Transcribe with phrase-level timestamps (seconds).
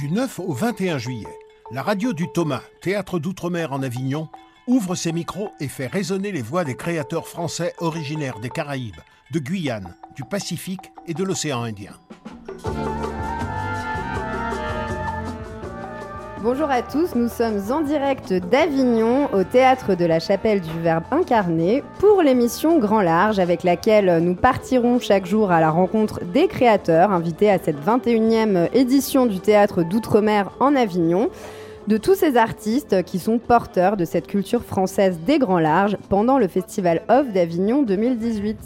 [0.00, 1.38] Du 9 au 21 juillet,
[1.70, 4.30] la radio du Thomas, théâtre d'outre-mer en Avignon,
[4.66, 9.38] ouvre ses micros et fait résonner les voix des créateurs français originaires des Caraïbes, de
[9.38, 11.92] Guyane, du Pacifique et de l'océan Indien.
[16.42, 21.04] Bonjour à tous, nous sommes en direct d'Avignon au théâtre de la Chapelle du Verbe
[21.10, 26.48] incarné pour l'émission Grand Large avec laquelle nous partirons chaque jour à la rencontre des
[26.48, 31.28] créateurs invités à cette 21e édition du théâtre d'outre-mer en Avignon
[31.88, 36.38] de tous ces artistes qui sont porteurs de cette culture française des grands larges pendant
[36.38, 38.56] le Festival Off d'Avignon 2018.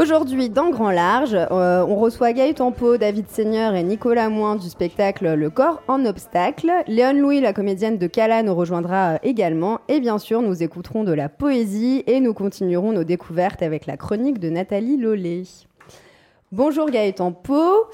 [0.00, 4.68] Aujourd'hui, dans Grand Large, euh, on reçoit Gaëtan Pau, David Seigneur et Nicolas Moin du
[4.68, 6.70] spectacle Le corps en obstacle.
[6.86, 9.80] Léon Louis, la comédienne de Cala, nous rejoindra également.
[9.88, 13.96] Et bien sûr, nous écouterons de la poésie et nous continuerons nos découvertes avec la
[13.96, 15.42] chronique de Nathalie Lollet.
[16.52, 17.88] Bonjour Gaëtan Pau.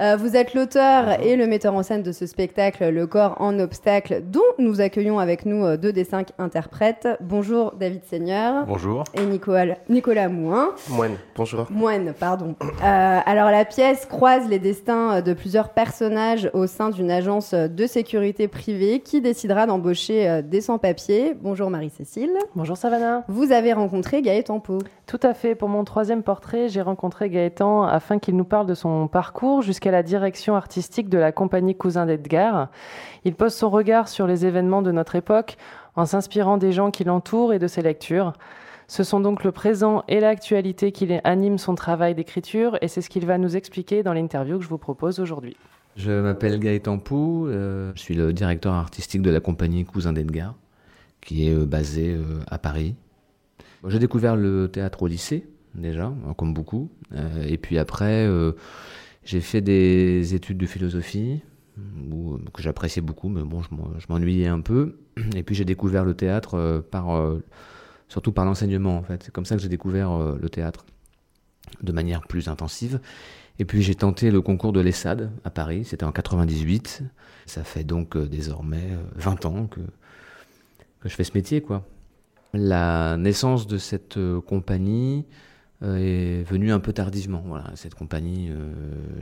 [0.00, 3.58] Euh, vous êtes l'auteur et le metteur en scène de ce spectacle Le corps en
[3.58, 7.08] obstacle, dont nous accueillons avec nous euh, deux des cinq interprètes.
[7.22, 8.66] Bonjour David Seigneur.
[8.66, 9.04] Bonjour.
[9.14, 10.68] Et Nicolas, Nicolas Moine.
[10.90, 11.66] Moine, bonjour.
[11.70, 12.54] Moine, pardon.
[12.62, 17.86] Euh, alors la pièce croise les destins de plusieurs personnages au sein d'une agence de
[17.86, 21.34] sécurité privée qui décidera d'embaucher des sans-papiers.
[21.40, 22.32] Bonjour Marie-Cécile.
[22.54, 23.24] Bonjour Savannah.
[23.28, 24.78] Vous avez rencontré Gaëtan Pau.
[25.06, 25.54] Tout à fait.
[25.54, 29.85] Pour mon troisième portrait, j'ai rencontré Gaëtan afin qu'il nous parle de son parcours jusqu'à
[29.90, 32.68] la direction artistique de la compagnie Cousin d'Edgar.
[33.24, 35.56] Il pose son regard sur les événements de notre époque
[35.96, 38.32] en s'inspirant des gens qui l'entourent et de ses lectures.
[38.88, 43.10] Ce sont donc le présent et l'actualité qui animent son travail d'écriture et c'est ce
[43.10, 45.56] qu'il va nous expliquer dans l'interview que je vous propose aujourd'hui.
[45.96, 50.54] Je m'appelle Gaëtan Pou, euh, je suis le directeur artistique de la compagnie Cousin d'Edgar,
[51.22, 52.94] qui est euh, basée euh, à Paris.
[53.88, 56.90] J'ai découvert le théâtre au lycée, déjà, comme beaucoup.
[57.46, 58.28] et puis après,
[59.26, 61.42] j'ai fait des études de philosophie,
[62.54, 64.98] que j'appréciais beaucoup, mais bon, je m'ennuyais un peu.
[65.36, 67.42] Et puis j'ai découvert le théâtre euh, par, euh,
[68.08, 69.24] surtout par l'enseignement, en fait.
[69.24, 70.86] C'est comme ça que j'ai découvert euh, le théâtre
[71.82, 73.00] de manière plus intensive.
[73.58, 77.02] Et puis j'ai tenté le concours de l'ESSAD à Paris, c'était en 98.
[77.46, 79.80] Ça fait donc désormais 20 ans que,
[81.00, 81.84] que je fais ce métier, quoi.
[82.54, 85.24] La naissance de cette compagnie,
[85.84, 87.42] est venue un peu tardivement.
[87.46, 88.72] Voilà, cette compagnie, euh,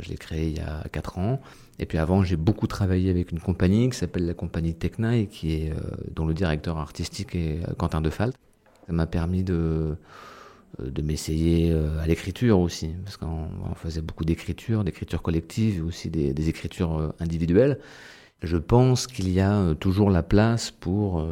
[0.01, 1.41] je l'ai créée il y a 4 ans.
[1.79, 5.55] Et puis avant, j'ai beaucoup travaillé avec une compagnie qui s'appelle la compagnie Techna qui
[5.55, 5.75] est, euh,
[6.15, 8.37] dont le directeur artistique est Quentin Defalt.
[8.87, 9.97] Ça m'a permis de,
[10.79, 16.49] de m'essayer à l'écriture aussi, parce qu'on faisait beaucoup d'écriture, d'écriture collective et aussi des
[16.51, 17.79] écritures individuelles.
[18.43, 21.27] Je pense qu'il y a toujours la place pour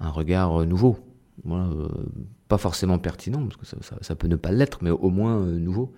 [0.00, 0.98] un regard nouveau.
[1.44, 1.70] Voilà,
[2.48, 5.92] pas forcément pertinent, parce que ça, peut ne pas l'être, mais au moins euh, nouveau.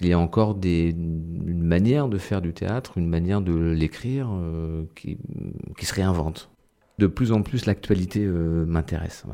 [0.00, 4.28] Il y a encore des, une manière de faire du théâtre, une manière de l'écrire
[4.32, 5.18] euh, qui,
[5.78, 6.50] qui, se réinvente.
[6.98, 9.24] De plus en plus, l'actualité euh, m'intéresse.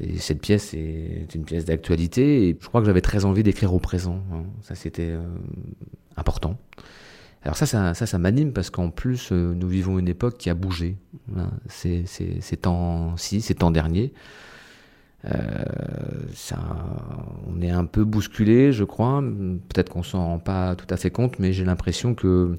[0.00, 3.72] et cette pièce est une pièce d'actualité, et je crois que j'avais très envie d'écrire
[3.72, 4.22] au présent.
[4.32, 4.42] Hein.
[4.62, 5.14] Ça, c'était
[6.16, 6.58] important.
[7.42, 10.96] Alors ça, ça, ça, m'anime parce qu'en plus, nous vivons une époque qui a bougé.
[11.68, 12.04] ces,
[12.60, 14.12] temps-ci, ces temps derniers.
[15.24, 15.64] Euh,
[16.34, 16.58] ça,
[17.46, 19.22] on est un peu bousculé, je crois.
[19.68, 22.58] Peut-être qu'on s'en rend pas tout à fait compte, mais j'ai l'impression que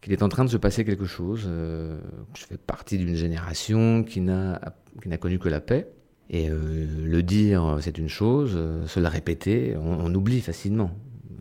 [0.00, 1.44] qu'il est en train de se passer quelque chose.
[1.46, 1.98] Euh,
[2.36, 4.60] je fais partie d'une génération qui n'a
[5.02, 5.88] qui n'a connu que la paix.
[6.30, 8.58] Et euh, le dire, c'est une chose.
[8.86, 10.90] se la répéter, on, oublie facilement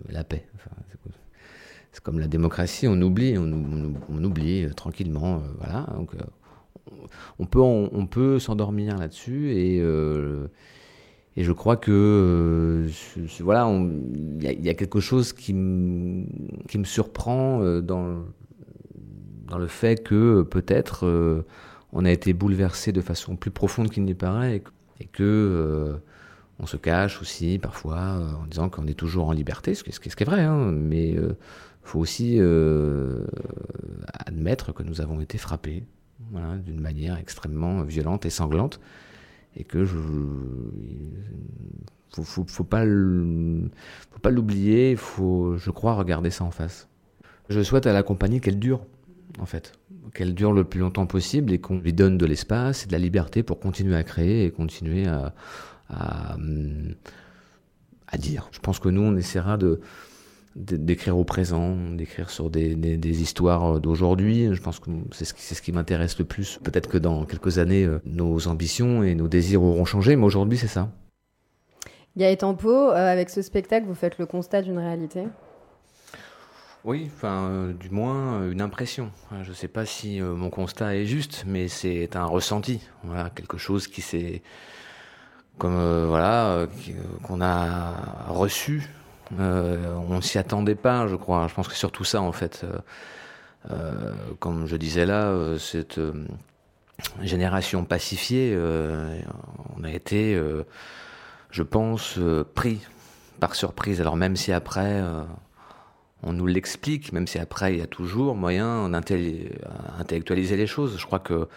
[0.10, 0.46] la paix.
[2.04, 5.42] Comme la démocratie, on oublie, on, oublie tranquillement.
[5.58, 5.88] voilà.
[5.98, 6.12] Donc,
[7.40, 10.48] on peut, on, peut s'endormir là-dessus et, euh,
[11.36, 12.90] et je crois que euh,
[13.42, 13.70] voilà,
[14.42, 16.26] il y, a quelque chose qui, me
[16.84, 18.24] surprend euh, dans,
[19.48, 21.44] dans le fait que peut-être
[21.92, 24.62] on a été bouleversé de façon plus profonde qu'il n'y paraît
[25.00, 25.98] et, que
[26.60, 30.24] on se cache aussi parfois en disant qu'on est toujours en liberté, ce qui, est
[30.26, 31.36] vrai, hein, mais il
[31.82, 32.40] faut aussi
[34.26, 35.84] admettre que nous avons été frappés
[36.66, 38.80] d'une manière extrêmement violente et sanglante,
[39.56, 39.98] et que je
[42.22, 46.88] faut pas faut pas l'oublier, il faut, je crois, regarder ça en face.
[47.50, 48.86] Je souhaite à la compagnie qu'elle dure,
[49.40, 49.74] en fait,
[50.14, 53.00] qu'elle dure le plus longtemps possible et qu'on lui donne de l'espace et de la
[53.00, 55.34] liberté pour continuer à créer et continuer à,
[55.90, 56.38] à,
[58.08, 58.50] à dire.
[58.52, 59.82] Je pense que nous, on essaiera de
[60.56, 64.54] d'écrire au présent, d'écrire sur des, des, histoires d'aujourd'hui.
[64.54, 66.60] Je pense que c'est ce qui, c'est ce qui m'intéresse le plus.
[66.64, 70.60] Peut-être que dans quelques années, euh, nos ambitions et nos désirs auront changé, mais aujourd'hui,
[70.60, 70.92] c'est ça.
[72.18, 75.24] Gaëtan Pau, avec ce spectacle, vous faites le constat d'une réalité?
[76.86, 79.10] Oui, enfin, euh, du moins euh, une impression.
[79.44, 82.82] Je ne sais pas si euh, mon constat est juste, mais c'est un ressenti.
[83.04, 84.42] Voilà, quelque chose qui s'est,
[85.58, 86.66] comme voilà,
[87.24, 87.94] qu'on a
[88.28, 88.90] reçu.
[89.38, 91.48] on s'y attendait pas, je crois.
[91.48, 92.66] Je pense que surtout ça, en fait.
[94.40, 96.00] comme je disais là, cette
[97.22, 98.58] génération pacifiée,
[99.78, 100.40] on a été,
[101.50, 102.20] je pense,
[102.56, 102.82] pris
[103.40, 104.02] par surprise.
[104.02, 105.02] Alors même si après
[106.24, 110.98] on nous l'explique, même si après il y a toujours moyen d'intellectualiser les choses.
[110.98, 111.48] Je crois que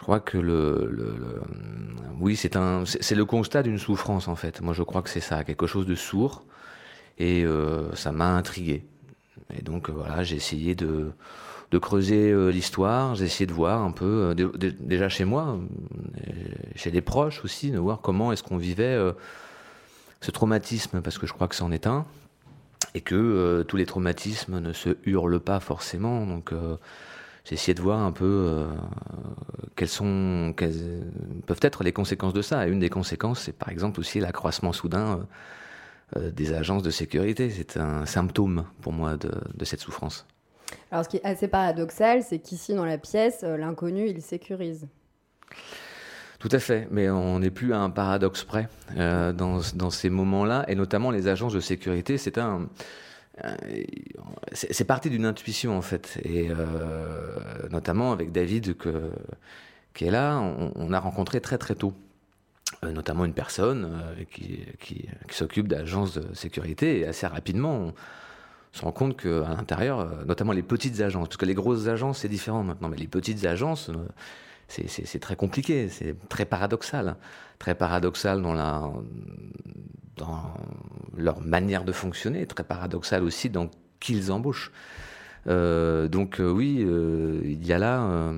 [0.00, 1.42] je crois que le,
[2.20, 4.62] oui c'est un c'est le constat d'une souffrance en fait.
[4.62, 6.42] Moi je crois que c'est ça, quelque chose de sourd
[7.18, 8.82] et euh, ça m'a intrigué.
[9.54, 11.12] Et donc euh, voilà, j'ai essayé de
[11.82, 14.34] creuser euh, l'histoire, j'ai essayé de voir un peu
[14.80, 15.58] déjà chez moi,
[16.76, 18.98] chez les proches aussi, de voir comment est-ce qu'on vivait
[20.22, 22.06] ce traumatisme parce que je crois que c'en est un
[22.94, 26.24] et que tous les traumatismes ne se hurlent pas forcément.
[26.24, 26.54] Donc
[27.44, 28.66] j'ai essayé de voir un peu euh,
[29.76, 31.04] quelles sont quelles
[31.46, 32.66] peuvent être les conséquences de ça.
[32.66, 35.26] Et une des conséquences, c'est par exemple aussi l'accroissement soudain
[36.16, 37.50] des agences de sécurité.
[37.50, 40.26] C'est un symptôme pour moi de, de, cette souffrance.
[40.90, 44.88] Alors ce qui est assez paradoxal, c'est qu'ici dans la pièce, l'inconnu, il sécurise.
[46.40, 48.66] Tout à fait, mais on n'est plus à un paradoxe près
[48.96, 52.16] euh, dans, dans, ces moments-là, et notamment les agences de sécurité.
[52.16, 52.66] C'est un,
[54.52, 57.38] c'est parti d'une intuition en fait, et euh,
[57.70, 58.76] notamment avec David
[59.94, 61.92] qui est là, on, a rencontré très très tôt,
[62.84, 67.74] euh, notamment une personne euh, qui, qui, qui s'occupe d'agences de sécurité, et assez rapidement.
[67.74, 67.94] On,
[68.72, 72.18] se rend compte qu'à l'intérieur, euh, notamment les petites agences, parce que les grosses agences
[72.18, 73.90] c'est différent maintenant, mais les petites agences,
[74.70, 77.16] c'est très compliqué, c'est très paradoxal,
[77.58, 79.02] très paradoxal dans
[81.16, 83.68] leur manière de fonctionner, très paradoxal aussi dans
[83.98, 84.72] qui ils embauchent.
[85.46, 88.32] Euh, donc euh, oui, euh, il y a là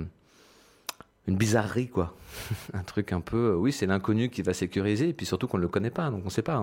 [1.28, 2.16] une bizarrerie quoi,
[2.74, 3.54] un truc un peu.
[3.54, 6.22] oui, c'est l'inconnu qui va sécuriser, et puis surtout qu'on ne le connaît pas, donc
[6.22, 6.62] on ne sait pas.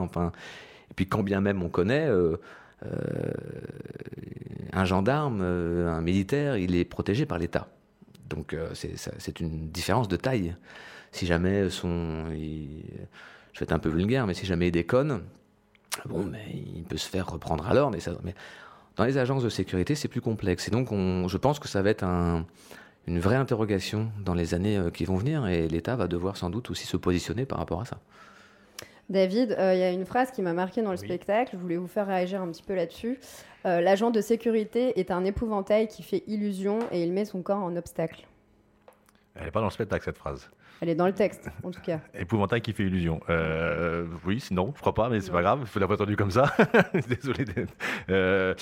[0.92, 2.10] Et puis quand bien même on connaît.
[4.72, 7.68] un gendarme, un militaire, il est protégé par l'État.
[8.30, 10.56] Donc euh, c'est une différence de taille.
[11.12, 15.22] Si jamais son, je vais être un peu vulgaire, mais si jamais il déconne,
[16.06, 17.90] bon, mais il peut se faire reprendre alors.
[17.90, 18.36] Mais, ça, mais
[18.96, 20.68] dans les agences de sécurité, c'est plus complexe.
[20.68, 22.46] Et donc, on, je pense que ça va être un,
[23.08, 26.52] une vraie interrogation dans les années euh, qui vont venir, et l'État va devoir sans
[26.52, 28.00] doute aussi se positionner par rapport à ça.
[29.10, 31.78] David, euh, il y a une phrase qui m'a marqué dans le spectacle, je voulais
[31.78, 33.20] vous faire réagir un petit peu là-dessus.
[33.66, 37.64] Euh, l'agent de sécurité est un épouvantail qui fait illusion et il met son corps
[37.64, 38.26] en obstacle.
[39.36, 40.50] Elle n'est pas dans le spectacle, cette phrase.
[40.82, 42.00] Elle est dans le texte, en tout cas.
[42.14, 43.20] Épouvantail qui fait illusion.
[43.30, 45.60] Euh, oui, sinon, je crois pas, mais c'est pas grave.
[45.62, 46.54] Il faut l'avoir entendu comme ça.
[47.10, 47.46] Désolé.
[48.10, 48.54] Euh,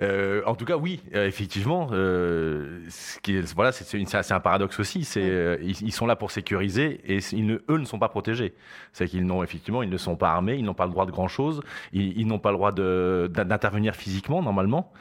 [0.00, 1.88] euh, en tout cas, oui, effectivement.
[1.90, 5.04] ce qui est, voilà, c'est un paradoxe aussi.
[5.04, 8.54] C'est ils, sont là pour sécuriser et ils ne, eux ne sont pas protégés.
[8.92, 11.10] C'est qu'ils n'ont effectivement, ils ne sont pas armés, ils n'ont pas le droit de
[11.10, 11.62] grand chose.
[11.92, 14.92] Ils, n'ont pas le droit d'intervenir physiquement normalement.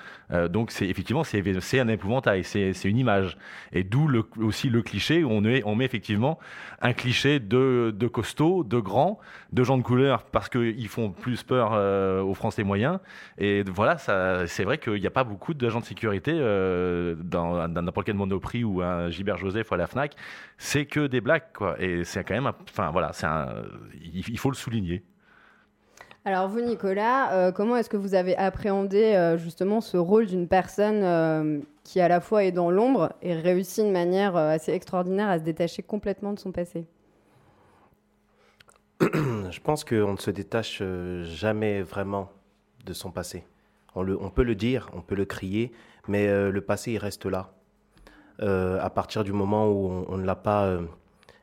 [0.50, 3.38] Donc c'est effectivement c'est un épouvantail, c'est une image.
[3.72, 6.40] Et d'où aussi le cliché où on, met effectivement
[6.82, 9.20] un cliché de, de costauds, de grands,
[9.52, 13.00] de gens de couleur parce qu'ils font plus peur euh, aux Français moyens.
[13.38, 18.06] Et voilà, c'est vrai qu'il n'y a pas beaucoup d'agents de sécurité euh, dans n'importe
[18.06, 20.16] quel Monoprix ou un Gilbert Joseph ou à la Fnac.
[20.58, 21.76] C'est que des blagues, quoi.
[21.82, 23.48] Et c'est quand même, enfin voilà, un,
[24.02, 25.04] il faut le souligner.
[26.28, 30.48] Alors vous, Nicolas, euh, comment est-ce que vous avez appréhendé euh, justement ce rôle d'une
[30.48, 35.30] personne euh, qui à la fois est dans l'ombre et réussit de manière assez extraordinaire
[35.30, 36.88] à se détacher complètement de son passé?
[39.02, 40.82] Je pense qu'on ne se détache
[41.22, 42.32] jamais vraiment
[42.86, 43.46] de son passé.
[43.94, 45.72] On, peut le dire, on peut le crier,
[46.08, 47.54] mais le passé, il reste là.
[48.40, 50.80] à partir du moment où on ne l'a pas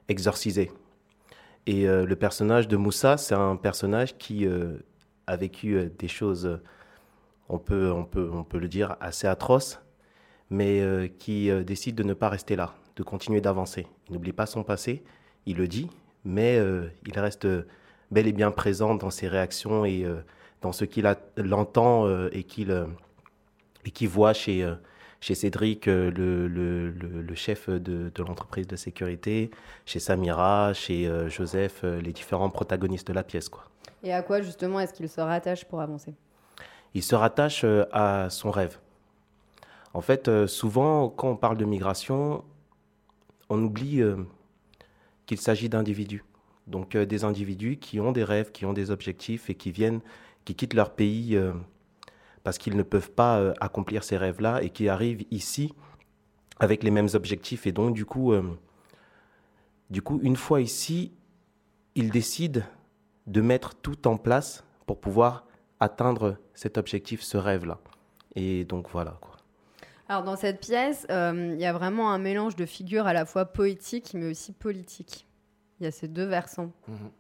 [0.09, 0.71] exorcisé.
[1.67, 4.79] Et euh, le personnage de Moussa, c'est un personnage qui euh,
[5.27, 6.61] a vécu euh, des choses,
[7.49, 9.81] on peut, on, peut, on peut le dire, assez atroces,
[10.51, 13.87] mais qui décide de ne pas rester là, de continuer d'avancer.
[14.09, 15.03] Il n'oublie pas son passé,
[15.47, 15.89] il le dit,
[16.27, 16.61] mais
[17.07, 17.49] il reste
[18.11, 20.05] bel et bien présent dans ses réactions et
[20.61, 21.07] dans ce qu'il
[21.53, 22.87] entend et qu'il
[23.87, 24.71] et voit chez
[25.23, 29.53] chez Cédric, euh, le, chef de, l'entreprise de sécurité,
[29.87, 33.49] chez Samira, chez euh, Joseph, euh, les différents protagonistes de la pièce.
[33.49, 33.65] Quoi.
[34.03, 36.13] Et à quoi justement est-ce qu'il se rattache pour avancer?
[36.95, 38.79] Il se rattache à son rêve.
[39.95, 42.45] En fait, souvent, quand on parle de migration,
[43.49, 44.03] on oublie
[45.25, 46.23] qu'il s'agit d'individus,
[46.67, 50.01] Donc des individus qui ont des rêves, qui ont des objectifs et qui viennent,
[50.45, 51.39] qui quittent leur pays
[52.45, 55.75] parce qu'ils ne peuvent pas accomplir ces rêves-là et qui arrivent ici
[56.59, 57.67] avec les mêmes objectifs.
[57.67, 58.33] Et donc du coup,
[59.91, 61.13] du coup, une fois ici,
[61.95, 62.63] ils décident
[63.27, 65.47] de mettre tout en place pour pouvoir
[65.81, 67.79] atteindre cet objectif, ce rêve-là.
[68.35, 69.19] Et donc voilà.
[69.21, 69.37] Quoi.
[70.09, 73.25] Alors dans cette pièce, euh, il y a vraiment un mélange de figures à la
[73.25, 75.27] fois poétiques mais aussi politiques.
[75.81, 76.73] Il y a ces deux versants.
[76.89, 77.11] Mhm.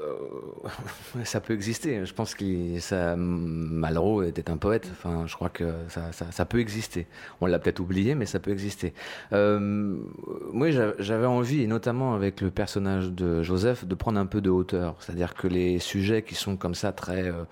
[0.00, 2.04] Euh, ça peut exister.
[2.04, 4.88] Je pense que Malraux était un poète.
[4.92, 7.06] Enfin, je crois que ça, peut exister.
[7.40, 8.94] On l'a peut-être oublié, mais ça peut exister.
[9.32, 9.58] Euh,
[10.52, 14.50] moi, j'avais envie, et notamment avec le personnage de Joseph, de prendre un peu de
[14.50, 14.96] hauteur.
[15.00, 17.44] C'est-à-dire que les sujets qui sont comme ça très euh,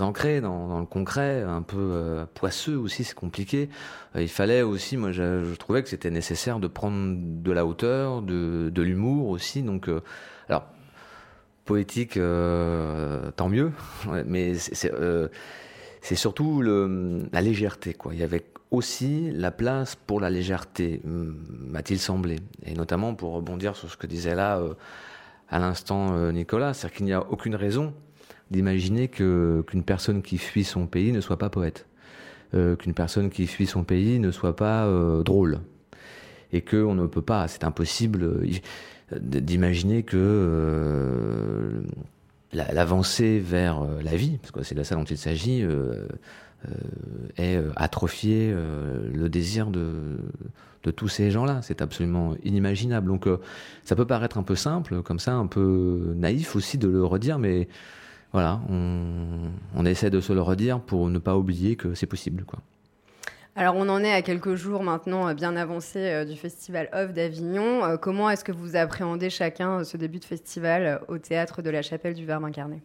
[0.00, 3.68] ancrés dans, le concret, un peu poisseux aussi, c'est compliqué.
[4.14, 8.70] il fallait aussi, moi, je, trouvais que c'était nécessaire de prendre de la hauteur, de,
[8.72, 9.62] de l'humour aussi.
[9.62, 9.88] Donc,
[10.48, 10.64] alors
[11.70, 13.70] poétique, euh, tant mieux.
[14.26, 14.54] Mais
[14.86, 15.28] euh,
[16.02, 17.94] c'est surtout le, la légèreté.
[17.94, 18.12] Quoi.
[18.12, 22.40] Il y avait aussi la place pour la légèreté, m'a-t-il semblé.
[22.66, 24.74] Et notamment pour rebondir sur ce que disait là euh,
[25.48, 27.94] à l'instant Nicolas, c'est-à-dire qu'il n'y a aucune raison
[28.50, 31.86] d'imaginer qu'une personne qui fuit son pays ne soit pas poète,
[32.52, 34.88] qu'une personne qui fuit son pays ne soit pas
[35.24, 35.58] drôle,
[36.52, 38.44] et qu'on ne peut pas, c'est impossible
[39.18, 41.82] d'imaginer que euh,
[42.52, 46.06] l'avancée vers euh, la vie, parce que c'est de ça dont il s'agit, euh,
[47.38, 50.18] est atrophier le désir de,
[50.84, 51.60] de tous ces gens-là.
[51.62, 53.08] C'est absolument inimaginable.
[53.08, 53.26] Donc
[53.82, 57.38] ça peut paraître un peu simple, comme ça, un peu naïf aussi de le redire,
[57.38, 57.66] mais
[58.32, 62.44] voilà, on, on essaie de se le redire pour ne pas oublier que c'est possible.
[62.44, 62.58] Quoi.
[63.56, 67.12] Alors on en est à quelques jours maintenant euh, bien avancés euh, du festival Off
[67.12, 67.84] d'Avignon.
[67.84, 71.82] Euh, comment est-ce que vous appréhendez chacun ce début de festival au théâtre de la
[71.82, 72.80] Chapelle du Verbe incarné?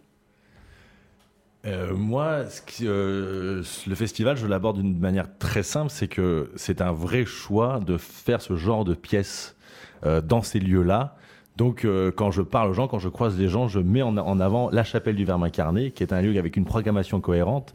[1.95, 2.43] Moi,
[2.79, 3.63] le
[3.95, 8.39] festival, je l'aborde d'une manière très simple, c'est que c'est un vrai choix de faire
[8.39, 9.55] ce genre de pièces
[10.03, 11.15] dans ces lieux-là.
[11.57, 14.39] Donc, quand je parle aux gens, quand je croise les gens, je mets en, en
[14.39, 17.74] avant la chapelle du Verbe incarné, qui est un lieu avec une programmation cohérente,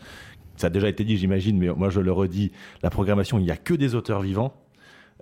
[0.61, 2.53] ça a déjà été dit, j'imagine, mais moi je le redis,
[2.83, 4.55] la programmation, il n'y a que des auteurs vivants.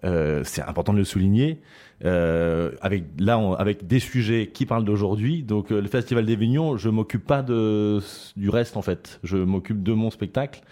[0.04, 1.60] Euh, c'est important de le souligner.
[2.04, 5.42] Euh, avec là, avec des sujets qui parlent d'aujourd'hui.
[5.42, 8.00] Donc euh, le Festival d'Avignon, je m'occupe pas de,
[8.36, 9.18] du reste en fait.
[9.24, 10.62] Je m'occupe de mon spectacle,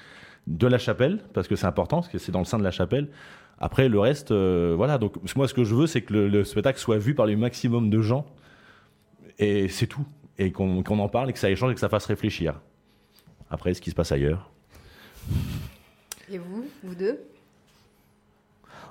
[0.47, 2.71] de la chapelle parce que c'est important, parce que c'est dans le sein de la
[2.71, 3.09] chapelle.
[3.59, 4.99] Après le reste, voilà.
[4.99, 7.89] Donc moi, ce que je veux, c'est que le, spectacle soit vu par le maximum
[7.89, 8.27] de gens,
[9.39, 10.05] et c'est tout.
[10.39, 12.61] Et qu'on en parle, et que ça échange, et que ça fasse réfléchir.
[13.49, 14.51] Après, ce qui se passe ailleurs.
[16.31, 17.21] Et vous, vous deux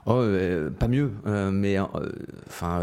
[0.08, 1.86] Oh, euh, pas mieux, euh, mais euh,
[2.48, 2.80] enfin,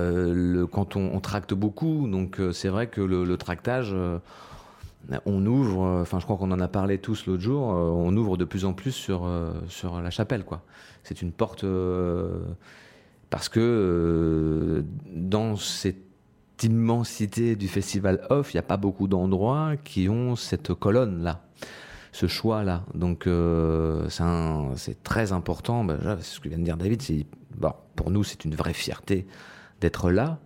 [0.73, 3.95] quand on, tracte beaucoup, donc c'est vrai que le, tractage,
[5.25, 8.45] on ouvre, enfin, je crois qu'on en a parlé tous l'autre jour, on ouvre de
[8.45, 9.29] plus en plus sur
[9.69, 10.63] sur la chapelle, quoi.
[11.05, 11.65] C'est une porte
[13.31, 15.97] parce que dans cette
[16.65, 21.45] immensité du festival off, il n'y a pas beaucoup d'endroits qui ont cette colonne là
[22.13, 22.85] ce choix-là.
[22.95, 24.07] Donc euh,
[24.77, 25.83] c'est très important.
[25.83, 27.03] Ben, c'est ce que vient de dire David.
[27.57, 29.27] Bon, pour nous, c'est une vraie fierté
[29.81, 30.39] d'être là.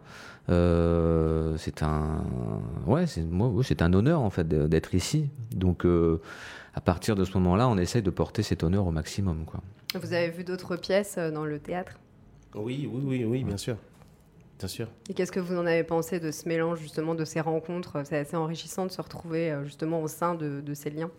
[0.49, 2.23] Euh, c'est un,
[2.87, 3.27] ouais, c'est
[3.63, 5.29] c'est un honneur en fait d'être ici.
[5.51, 6.21] Donc euh,
[6.75, 9.45] à partir de ce moment-là, on essaye de porter cet honneur au maximum.
[9.45, 9.61] Quoi.
[10.01, 11.99] Vous avez vu d'autres pièces dans le théâtre?
[12.55, 13.77] Oui, oui, oui, oui, bien sûr.
[14.59, 14.89] Bien sûr.
[15.11, 18.03] Et qu'est-ce que vous en avez pensé de ce mélange, justement, de ces rencontres?
[18.07, 21.11] C'est assez enrichissant de se retrouver justement au sein de ces liens.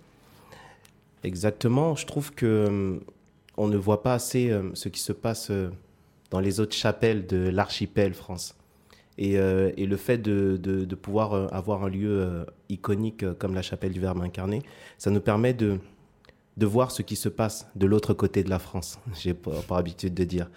[1.24, 1.95] Exactement.
[1.95, 3.00] Je trouve que euh,
[3.57, 5.69] on ne voit pas assez euh, ce qui se passe euh,
[6.29, 8.55] dans les autres chapelles de l'archipel France.
[9.19, 14.21] Et, et, le fait de, pouvoir avoir un lieu iconique comme la chapelle du Verbe
[14.21, 14.62] incarné,
[15.00, 15.79] ça nous permet de,
[16.62, 20.13] voir ce qui se passe de l'autre côté de la France, j'ai pas, pas, habitude
[20.13, 20.51] de dire.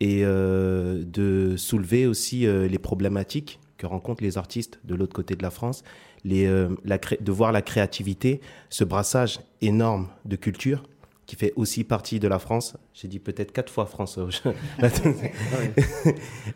[0.00, 5.50] et de soulever aussi les problématiques que rencontrent les artistes de l'autre côté de la
[5.50, 5.82] France
[6.24, 10.84] les, euh, la de voir la créativité, ce brassage énorme de culture
[11.26, 12.76] qui fait aussi partie de la France.
[12.94, 14.18] J'ai dit peut-être quatre fois France.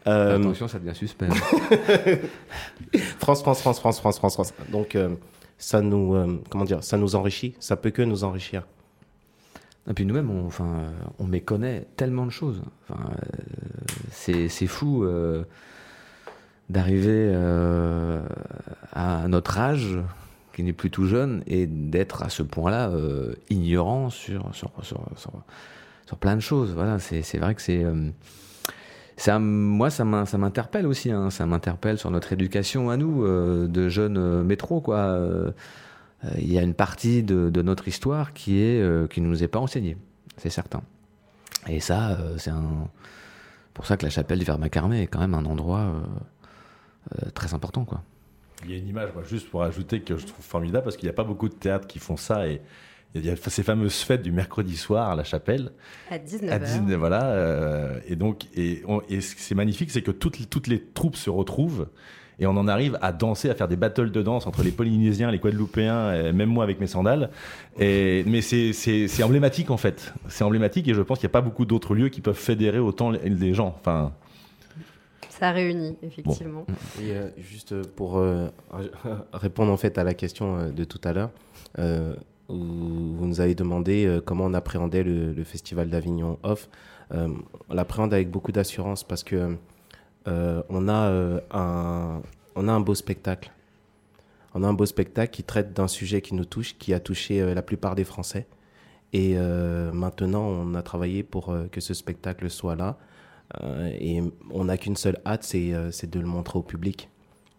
[0.06, 1.28] euh, Attention, ça devient suspect.
[3.18, 4.54] France, France, France, France, France, France, France.
[4.71, 5.16] Donc, euh,
[5.56, 7.54] ça nous, euh, comment dire, ça nous enrichit.
[7.59, 8.66] Ça peut que nous enrichir.
[9.88, 12.61] Et puis nous-mêmes, on, enfin, on méconnaît tellement de choses.
[12.90, 13.11] Enfin,
[14.11, 15.06] c'est fou
[16.68, 18.23] d'arriver euh,
[18.92, 19.99] à notre âge,
[20.52, 25.04] qui n'est plus tout jeune, et d'être à ce point-là euh, ignorant sur sur, sur,
[25.16, 26.73] sur, plein de choses.
[26.73, 27.85] Voilà, c'est vrai que c'est.
[27.85, 28.11] Euh,
[29.16, 31.11] ça, moi, ça m'interpelle aussi.
[31.11, 31.30] Hein.
[31.30, 35.18] ça m'interpelle sur notre éducation à nous, de jeunes métros, quoi.
[36.37, 39.58] Il y a une partie de, notre histoire qui est qui ne nous est pas
[39.58, 39.96] enseignée,
[40.37, 40.82] c'est certain.
[41.66, 42.50] Et ça, c'est
[43.73, 45.94] pour ça que la chapelle du Verbe est quand même un endroit
[47.34, 48.02] très important, quoi.
[48.64, 51.06] Il y a une image, moi, juste pour ajouter, que je trouve formidable, parce qu'il
[51.06, 52.48] n'y a pas beaucoup de théâtres qui font ça.
[52.48, 52.60] Et
[53.14, 55.72] il y a ces fameuses fêtes du mercredi soir à la chapelle.
[56.10, 56.50] À 19h.
[56.50, 57.25] À 19, voilà.
[57.26, 61.16] Euh, et donc, et, et ce qui est magnifique, c'est que toutes, toutes les troupes
[61.16, 61.88] se retrouvent.
[62.38, 65.30] Et on en arrive à danser, à faire des battles de danse entre les Polynésiens,
[65.30, 67.30] les Guadeloupéens, et même moi avec mes sandales.
[67.78, 70.12] Et, mais c'est emblématique en fait.
[70.28, 72.78] C'est emblématique et je pense qu'il n'y a pas beaucoup d'autres lieux qui peuvent fédérer
[72.78, 73.75] autant les gens.
[73.80, 74.12] Enfin,
[75.38, 76.66] ça réunit, effectivement.
[77.00, 78.48] Et euh, juste pour euh,
[79.32, 81.30] répondre en fait à la question euh, de tout à l'heure,
[82.48, 86.68] où vous nous avez demandé comment on appréhendait le, festival d'Avignon Off.
[87.10, 87.34] on
[87.68, 89.56] l'appréhende avec beaucoup d'assurance parce que
[90.26, 92.22] on, a, un,
[92.54, 93.50] on a un beau spectacle.
[94.54, 97.52] On a un beau spectacle qui traite d'un sujet qui nous touche, qui a touché
[97.52, 98.46] la plupart des Français.
[99.12, 99.34] Et
[99.92, 102.96] maintenant, on a travaillé pour que ce spectacle soit là.
[103.62, 107.08] Euh, et on n'a qu'une seule hâte, c'est euh, de le montrer au public.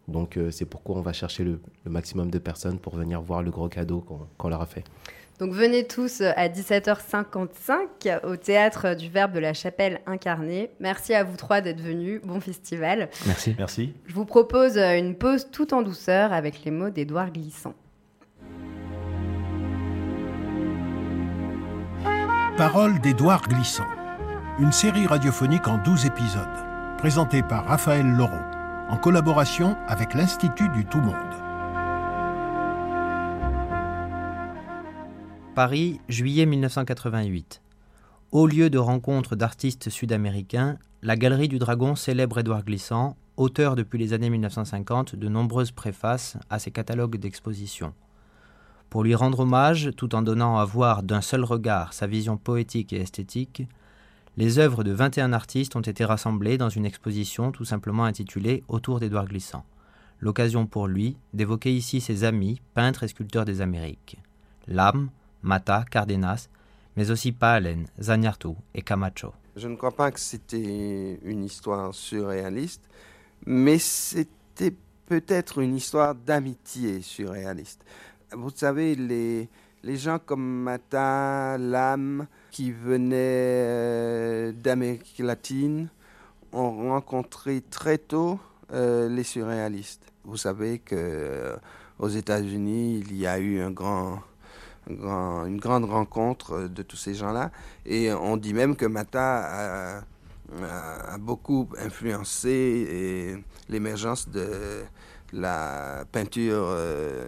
[0.08, 3.52] Donc euh, c'est pourquoi on va chercher le, maximum de personnes pour venir voir le
[3.52, 4.06] gros cadeau
[4.38, 4.84] qu'on leur a fait.
[5.40, 10.72] Donc venez tous à 17h55 au théâtre du Verbe de la Chapelle incarnée.
[10.80, 12.22] Merci à vous trois d'être venus.
[12.24, 13.10] Bon festival.
[13.28, 13.56] Merci.
[13.58, 13.94] Merci.
[14.08, 17.76] Je vous propose une pause tout en douceur avec les mots d'Édouard Glissant.
[22.58, 23.86] Parole d'Édouard Glissant
[24.60, 26.48] une série radiophonique en 12 épisodes,
[26.98, 28.42] présentée par Raphaël Laureau,
[28.90, 31.14] en collaboration avec l'Institut du Tout Monde.
[35.54, 37.62] Paris, juillet 1988.
[38.32, 44.00] Haut lieu de rencontre d'artistes sud-américains, la Galerie du Dragon célèbre Édouard Glissant, auteur depuis
[44.00, 47.94] les années 1950 de nombreuses préfaces à ses catalogues d'expositions.
[48.90, 52.92] Pour lui rendre hommage, tout en donnant à voir d'un seul regard sa vision poétique
[52.92, 53.68] et esthétique,
[54.38, 59.00] les œuvres de 21 artistes ont été rassemblées dans une exposition tout simplement intitulée Autour
[59.00, 59.66] d'Édouard Glissant.
[60.20, 64.20] L'occasion pour lui d'évoquer ici ses amis, peintres et sculpteurs des Amériques.
[64.68, 65.10] Lam,
[65.42, 66.50] Mata, Cardenas,
[66.96, 69.34] mais aussi Paalen, Zagnarto et Camacho.
[69.56, 72.88] Je ne crois pas que c'était une histoire surréaliste,
[73.48, 74.76] mais c'était
[75.08, 77.84] peut-être une histoire d'amitié surréaliste.
[78.34, 79.50] Vous savez, les,
[79.82, 85.90] les gens comme Mata, Lam, qui venaient euh, d'Amérique latine,
[86.52, 88.40] ont rencontré très tôt
[88.74, 90.12] euh, les surréalistes.
[90.26, 91.56] Vous savez que euh,
[92.00, 94.24] aux États-Unis, il y a eu un grand,
[94.90, 97.52] une grande rencontre de tous ces gens-là,
[97.86, 100.02] et on dit même que Mata a,
[101.14, 103.38] a beaucoup influencé
[103.70, 104.82] l'émergence de
[105.34, 107.26] la peinture euh,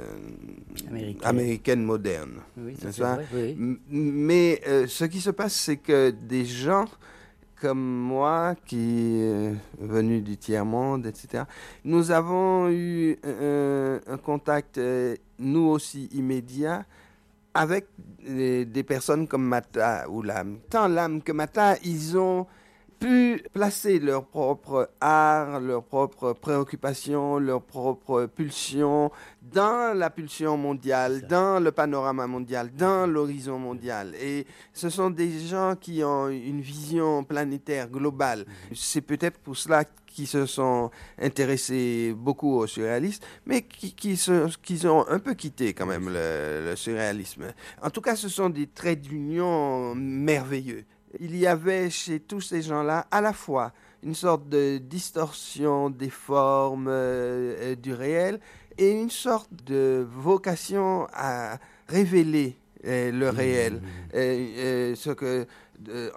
[1.23, 1.83] américaine.
[1.83, 2.41] moderne.
[3.89, 6.85] Mais euh, ce qui se passe, c'est que des gens
[7.61, 11.43] comme moi, qui est venu du tiers-monde, etc.,
[11.83, 16.85] nous avons eu un, contact, euh, nous aussi, immédiat,
[17.53, 17.87] avec
[18.25, 20.59] des personnes comme Mata ou Lam.
[20.69, 22.47] Tant Lam que Mata, ils ont
[22.99, 31.25] pu placer leur propre art, leurs propres préoccupations, leurs propres pulsions dans la pulsion mondiale,
[31.27, 34.13] dans le panorama mondial, dans l'horizon mondial.
[34.21, 38.45] Et ce sont des gens qui ont une vision planétaire globale.
[38.73, 44.87] C'est peut-être pour cela qu'ils se sont intéressés beaucoup au surréalisme, mais qui, qui, se,
[44.87, 47.45] ont un peu quitté quand même le, le surréalisme.
[47.81, 50.83] En tout cas, ce sont des traits d'union merveilleux
[51.19, 56.09] il y avait chez tous ces gens-là à la fois une sorte de distorsion des
[56.09, 58.39] formes euh, du réel
[58.77, 63.81] et une sorte de vocation à révéler euh, le mmh, réel.
[64.13, 65.45] Ce que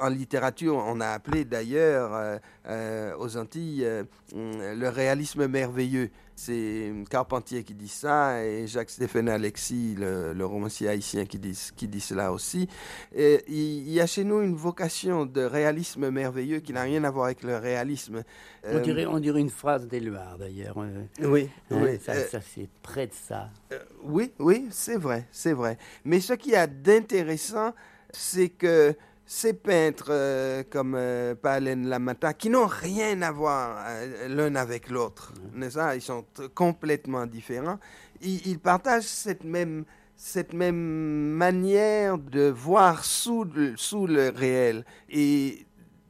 [0.00, 3.86] en littérature on a appelé d'ailleurs euh, aux Antilles
[4.34, 6.10] le réalisme merveilleux.
[6.34, 12.00] C'est Carpentier qui dit ça et Jacques-Stéphane Alexis, le, romancier haïtien, qui dit, qui dit
[12.00, 12.68] cela aussi.
[13.14, 17.10] Et il y a chez nous une vocation de réalisme merveilleux qui n'a rien à
[17.10, 18.22] voir avec le réalisme.
[18.64, 20.76] On, euh, dirait, on dirait une phrase d'Éluard d'ailleurs.
[20.76, 21.98] Oui, hein, oui.
[22.02, 23.50] Ça, ça c'est près de ça.
[23.72, 25.78] Euh, oui, oui, c'est vrai, c'est vrai.
[26.04, 27.72] Mais ce qui a d'intéressant,
[28.12, 28.94] c'est que
[29.32, 34.90] ces peintres euh, comme euh, Palen Lamata, qui n'ont rien à voir euh, l'un avec
[34.90, 35.32] l'autre,
[35.70, 37.78] ça Ils sont complètement différents.
[38.20, 39.84] Ils, partagent cette même,
[40.16, 44.84] cette même manière de voir sous le, sous le réel.
[45.08, 45.64] Et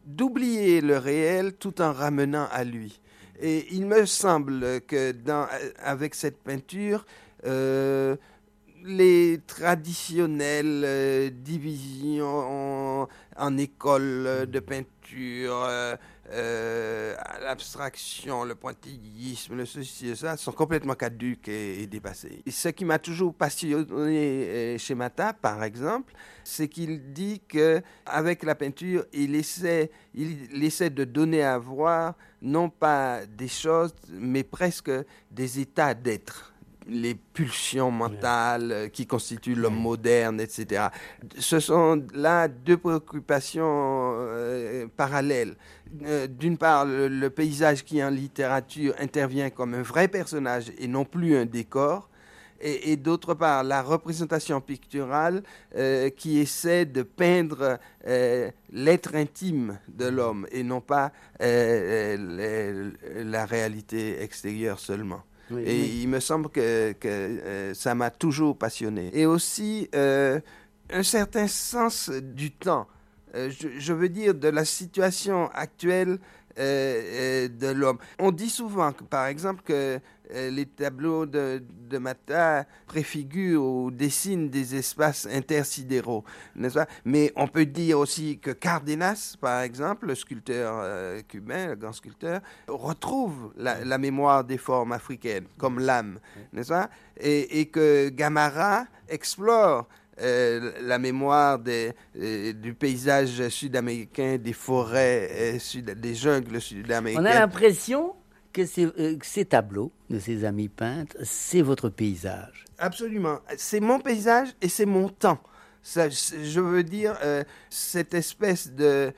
[0.04, 3.00] d'oublier le réel tout en ramenant à lui.
[3.40, 5.46] Et il me semble que dans,
[5.78, 7.06] avec cette peinture,
[7.46, 8.16] euh,
[8.84, 15.96] les traditionnelles euh, divisions en, école de peinture, euh,
[16.30, 22.42] euh, l'abstraction, le pointillisme, le ceci et ça, sont complètement caduques et, et dépassés.
[22.48, 26.14] Ce qui m'a toujours passionné euh, chez Mata, par exemple,
[26.44, 32.14] c'est qu'il dit que avec la peinture, il essaie, il essaie de donner à voir
[32.40, 34.90] non pas des choses, mais presque
[35.30, 36.51] des états d'être
[36.88, 40.88] les pulsions mentales euh, qui constituent l'homme moderne, etc.
[41.38, 45.54] Ce sont là deux préoccupations euh, parallèles.
[46.04, 50.88] Euh, D'une part, le, le paysage qui en littérature intervient comme un vrai personnage et
[50.88, 52.08] non plus un décor.
[52.64, 55.42] Et, et d'autre part, la représentation picturale
[55.74, 57.78] euh, qui essaie de peindre
[58.70, 61.46] l'être intime de l'homme et non pas la
[63.46, 65.22] réalité extérieure seulement.
[65.52, 65.98] Oui, Et oui.
[66.02, 69.10] il me semble que, que, euh, ça m'a toujours passionné.
[69.12, 70.40] Et aussi euh,
[70.90, 72.86] un certain sens du temps.
[73.34, 76.18] Euh, je, je veux dire de la situation actuelle
[76.58, 77.98] euh, euh, de l'homme.
[78.18, 80.00] On dit souvent, que, par exemple, que
[80.34, 86.86] euh, les tableaux de, de Mata préfigurent ou dessinent des espaces intersidéraux, n'est-ce pas?
[87.04, 91.92] Mais on peut dire aussi que Cardenas, par exemple, le sculpteur euh, cubain, le grand
[91.92, 96.18] sculpteur, retrouve la, la mémoire des formes africaines, comme l'âme,
[96.52, 96.88] n'est-ce pas?
[97.20, 99.86] Et, et que Gamara explore
[100.20, 106.56] euh, la mémoire des, euh, du paysage sud-américain, des forêts, euh, sud, des jungles On
[106.56, 107.24] a sud-américaines.
[107.24, 108.14] l'impression
[108.52, 112.64] que, ces- que ces tableaux de ces amis peintres, c'est votre paysage.
[112.78, 113.38] Absolument.
[113.56, 115.40] C'est mon paysage et c'est mon temps.
[115.82, 117.16] Ça, je veux dire,
[117.70, 119.12] cette espèce de,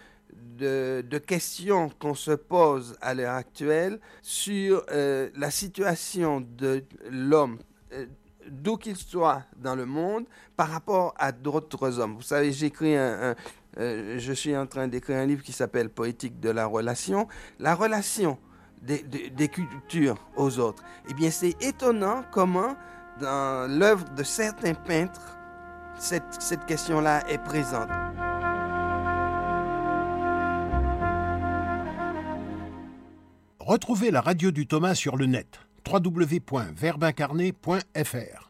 [0.59, 7.59] de, de question qu'on se pose à l'heure actuelle sur la situation de l'homme,
[8.51, 10.25] d'où qu'il soit dans le monde,
[10.57, 12.15] par rapport à d'autres hommes.
[12.17, 13.35] Vous savez, j'écris un,
[13.79, 17.27] euh, je suis en train d'écrire un livre qui s'appelle Poétique de la relation.
[17.59, 18.39] La relation
[18.83, 20.85] des cultures aux autres.
[21.09, 22.77] Eh bien, c'est étonnant comment,
[23.19, 25.39] dans l'œuvre de certains peintres,
[25.99, 27.89] cette, cette question-là est présente.
[33.59, 35.61] Retrouvez la radio du Thomas sur le net
[36.01, 38.45] www.verbincarné.fr.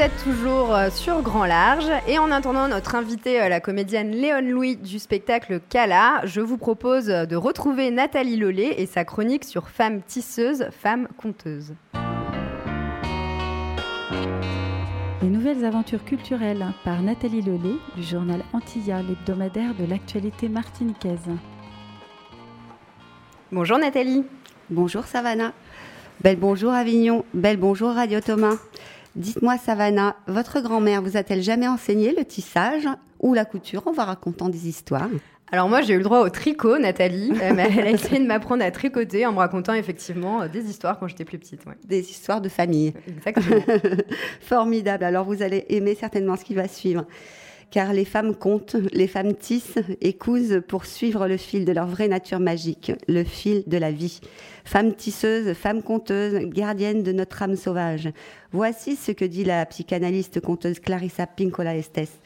[0.00, 4.12] Vous êtes toujours euh, sur Grand Large et en attendant notre invitée, euh, la comédienne
[4.12, 9.44] Léon Louis du spectacle Cala, je vous propose de retrouver Nathalie Lollet et sa chronique
[9.44, 11.74] sur femmes tisseuses, femmes conteuses.
[15.20, 21.28] Les nouvelles aventures culturelles par Nathalie Lelay du journal Antilla, l'hebdomadaire de l'actualité martiniquaise.
[23.52, 24.24] Bonjour Nathalie.
[24.70, 25.52] Bonjour Savannah.
[26.22, 27.26] Belle bonjour Avignon.
[27.34, 28.56] Belle bonjour Radio Thomas.
[29.16, 32.86] Dites-moi Savannah, votre grand-mère vous a-t-elle jamais enseigné le tissage
[33.18, 33.86] ou la couture?
[33.86, 35.08] En vous racontant des histoires
[35.52, 37.32] alors moi j'ai eu le droit au tricot, Nathalie.
[37.42, 40.70] Elle a, elle a essayé de m'apprendre à tricoter en me racontant effectivement euh, des
[40.70, 41.66] histoires quand j'étais plus petite.
[41.66, 41.74] ouais.
[41.84, 42.94] Des histoires de famille.
[43.08, 43.60] Exactement.
[44.40, 45.02] Formidable.
[45.02, 47.04] Alors vous allez aimer certainement ce qui va suivre.
[47.70, 51.86] Car les femmes comptent, les femmes tissent et cousent pour suivre le fil de leur
[51.86, 54.20] vraie nature magique, le fil de la vie.
[54.64, 58.08] Femmes tisseuses, femmes conteuses, gardiennes de notre âme sauvage.
[58.50, 62.20] Voici ce que dit la psychanalyste conteuse Clarissa Pinkola Estes.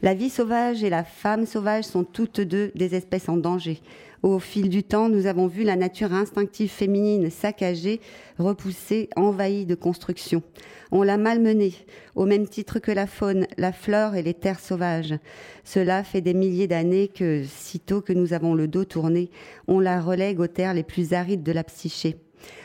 [0.00, 3.80] La vie sauvage et la femme sauvage sont toutes deux des espèces en danger.
[4.24, 8.00] Au fil du temps, nous avons vu la nature instinctive féminine saccagée,
[8.38, 10.42] repoussée, envahie de constructions.
[10.90, 11.74] On l'a malmenée,
[12.16, 15.14] au même titre que la faune, la flore et les terres sauvages.
[15.62, 19.30] Cela fait des milliers d'années que, sitôt que nous avons le dos tourné,
[19.68, 22.16] on la relègue aux terres les plus arides de la psyché.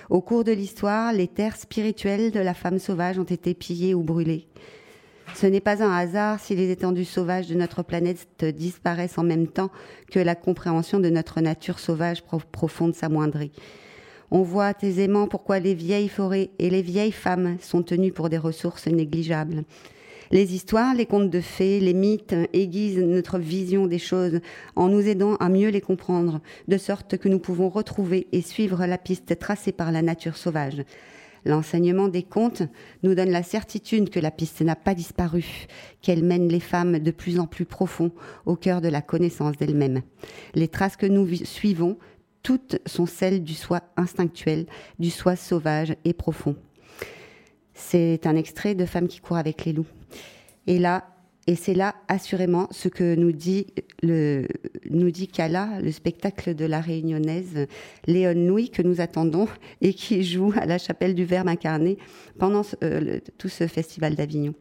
[0.10, 4.02] Au cours de l'histoire, les terres spirituelles de la femme sauvage ont été pillées ou
[4.02, 4.48] brûlées.
[5.36, 9.48] Ce n'est pas un hasard si les étendues sauvages de notre planète disparaissent en même
[9.48, 9.72] temps
[10.12, 13.52] que la compréhension de notre nature sauvage profonde s'amoindrit.
[14.32, 18.38] On voit aisément pourquoi les vieilles forêts et les vieilles femmes sont tenues pour des
[18.38, 19.64] ressources négligeables.
[20.32, 24.40] Les histoires, les contes de fées, les mythes aiguisent notre vision des choses
[24.76, 28.86] en nous aidant à mieux les comprendre, de sorte que nous pouvons retrouver et suivre
[28.88, 30.84] la piste tracée par la nature sauvage.
[31.46, 32.64] L'enseignement des contes
[33.04, 35.68] nous donne la certitude que la piste n'a pas disparu,
[36.02, 38.12] qu'elle mène les femmes de plus en plus profond
[38.46, 40.02] au cœur de la connaissance d'elles-mêmes.
[40.56, 41.98] Les traces que nous suivons,
[42.42, 44.66] toutes sont celles du soi instinctuel,
[45.00, 46.56] du soi sauvage et profond.
[47.74, 49.88] C'est un extrait de Femmes qui courent avec les loups.
[50.68, 51.13] Et là,
[51.46, 57.68] et c'est là, assurément, ce que nous dit, Kala, le spectacle de la réunionnaise
[58.08, 59.48] Léon Louis, que nous attendons
[59.82, 61.98] et qui joue à la chapelle du Verbe incarné
[62.40, 64.54] pendant euh, tout ce festival d'Avignon.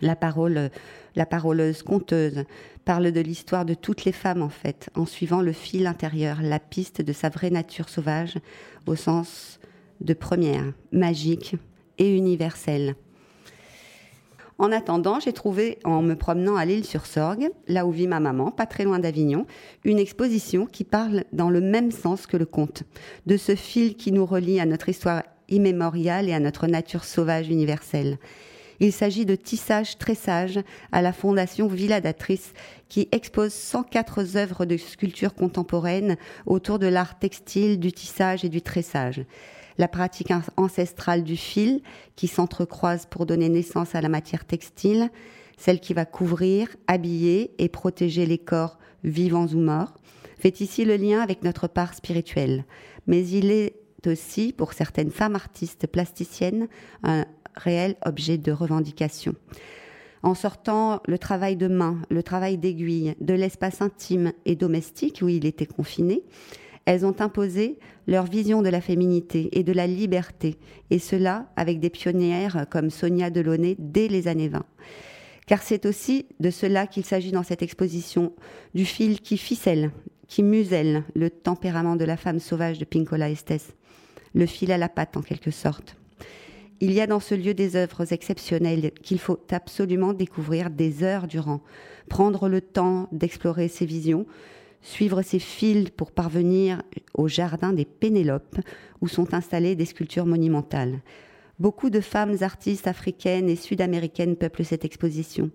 [0.00, 0.70] La parole,
[1.14, 2.44] la paroleuse conteuse
[2.84, 6.58] parle de l'histoire de toutes les femmes, en fait, en suivant le fil intérieur, la
[6.58, 8.38] piste de sa vraie nature sauvage,
[8.86, 9.60] au sens
[10.00, 11.56] de première, magique
[11.98, 12.94] et universelle.
[14.60, 18.18] En attendant, j'ai trouvé, en me promenant à l'île sur Sorgue, là où vit ma
[18.18, 19.46] maman, pas très loin d'Avignon,
[19.84, 22.82] une exposition qui parle dans le même sens que le conte,
[23.26, 27.48] de ce fil qui nous relie à notre histoire immémoriale et à notre nature sauvage
[27.48, 28.18] universelle.
[28.80, 30.58] Il s'agit de Tissage Tressage
[30.90, 32.52] à la Fondation Villadatrice
[32.88, 36.16] qui expose 104 œuvres de sculpture contemporaine
[36.46, 39.24] autour de l'art textile, du tissage et du tressage
[39.78, 41.80] la pratique ancestrale du fil
[42.16, 45.10] qui s'entrecroise pour donner naissance à la matière textile,
[45.56, 49.94] celle qui va couvrir, habiller et protéger les corps vivants ou morts,
[50.38, 52.64] fait ici le lien avec notre part spirituelle.
[53.06, 53.74] Mais il est
[54.06, 56.68] aussi, pour certaines femmes artistes plasticiennes,
[57.02, 57.24] un
[57.56, 59.34] réel objet de revendication.
[60.22, 65.28] En sortant le travail de main, le travail d'aiguille de l'espace intime et domestique où
[65.28, 66.24] il était confiné,
[66.88, 70.56] elles ont imposé leur vision de la féminité et de la liberté,
[70.88, 74.64] et cela avec des pionnières comme Sonia Delaunay dès les années 20.
[75.46, 78.32] Car c'est aussi de cela qu'il s'agit dans cette exposition,
[78.74, 79.90] du fil qui ficelle,
[80.28, 83.76] qui muselle le tempérament de la femme sauvage de Pinkola Estes,
[84.32, 85.94] le fil à la patte en quelque sorte.
[86.80, 91.26] Il y a dans ce lieu des œuvres exceptionnelles qu'il faut absolument découvrir des heures
[91.26, 91.60] durant,
[92.08, 94.24] prendre le temps d'explorer ces visions,
[94.82, 96.82] suivre ces fils pour parvenir
[97.14, 98.58] au jardin des Pénélopes,
[99.00, 101.00] où sont installées des sculptures monumentales.
[101.58, 105.50] Beaucoup de femmes artistes africaines et sud-américaines peuplent cette exposition.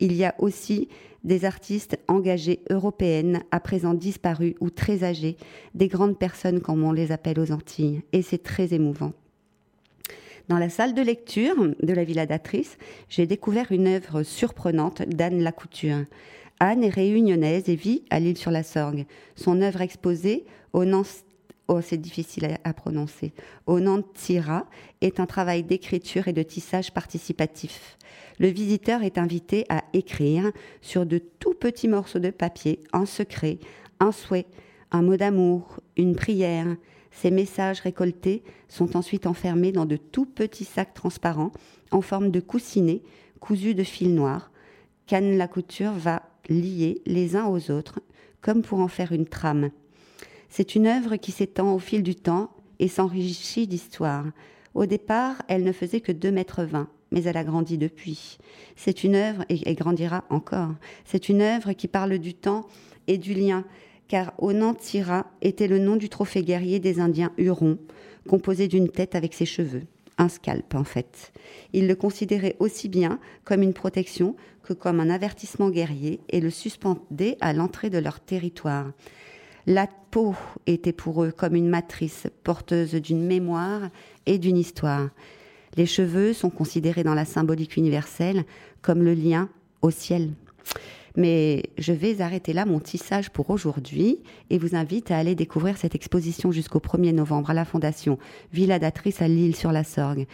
[0.00, 0.88] Il y a aussi
[1.24, 5.36] des artistes engagées européennes, à présent disparues ou très âgées,
[5.74, 9.12] des grandes personnes comme on les appelle aux Antilles, et c'est très émouvant.
[10.48, 12.78] Dans la salle de lecture de la Villadatrice,
[13.08, 16.04] j'ai découvert une œuvre surprenante d'Anne Lacouture.
[16.60, 19.06] Anne est réunionnaise et vit à l'île sur la Sorgue.
[19.36, 21.24] Son œuvre exposée au Nantes
[21.68, 23.32] oh, c'est difficile à, prononcer,
[23.68, 24.66] Nantira
[25.00, 27.96] est un travail d'écriture et de tissage participatif.
[28.38, 33.58] Le visiteur est invité à écrire sur de tout petits morceaux de papier, en secret,
[34.00, 34.46] un souhait,
[34.90, 36.76] un mot d'amour, une prière,
[37.10, 41.52] Ces messages récoltés sont ensuite enfermés dans de tout petits sacs transparents
[41.90, 43.02] en forme de coussinets
[43.40, 44.50] cousus de fil noir
[45.06, 48.00] qu'Anne Lacouture va lier les uns aux autres
[48.40, 49.70] comme pour en faire une trame.
[50.48, 54.24] C'est une œuvre qui s'étend au fil du temps et s'enrichit d'histoire.
[54.74, 58.38] Au départ, elle ne faisait que 2 mètres 20, mais elle a grandi depuis.
[58.76, 60.70] C'est une œuvre, et, et grandira encore,
[61.04, 62.66] c'est une œuvre qui parle du temps
[63.06, 63.64] et du lien,
[64.06, 67.78] car Onantira était le nom du trophée guerrier des Indiens Hurons,
[68.28, 69.82] composé d'une tête avec ses cheveux.
[70.16, 71.32] Un scalp, en fait.
[71.72, 74.34] Il le considérait aussi bien comme une protection
[74.74, 78.86] comme un avertissement guerrier et le suspendaient à l'entrée de leur territoire.
[79.66, 80.34] La peau
[80.66, 83.90] était pour eux comme une matrice porteuse d'une mémoire
[84.26, 85.10] et d'une histoire.
[85.76, 88.44] Les cheveux sont considérés dans la symbolique universelle
[88.80, 89.48] comme le lien
[89.82, 90.30] au ciel.
[91.16, 95.76] Mais je vais arrêter là mon tissage pour aujourd'hui et vous invite à aller découvrir
[95.76, 98.18] cette exposition jusqu'au 1er novembre à la Fondation
[98.52, 100.26] Villa d'Atrice à Lille sur la Sorgue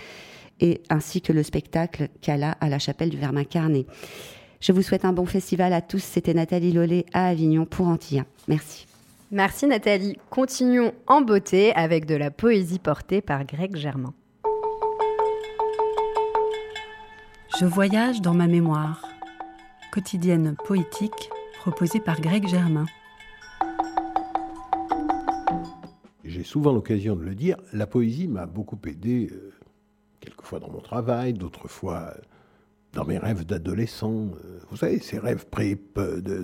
[0.60, 3.86] et ainsi que le spectacle Cala à la chapelle du Vermin Carnet.
[4.60, 6.02] Je vous souhaite un bon festival à tous.
[6.02, 8.24] C'était Nathalie Lollet à Avignon pour Antilla.
[8.48, 8.86] Merci.
[9.30, 10.16] Merci Nathalie.
[10.30, 14.14] Continuons en beauté avec de la poésie portée par Greg Germain.
[17.60, 19.08] Je voyage dans ma mémoire.
[19.92, 22.86] Quotidienne poétique proposée par Greg Germain.
[26.24, 29.52] J'ai souvent l'occasion de le dire, la poésie m'a beaucoup aidé, euh,
[30.24, 32.20] quelquefois dans mon travail, d'autres fois euh,
[32.92, 34.30] dans mes rêves d'adolescent.
[34.44, 35.46] Euh, vous savez, ces rêves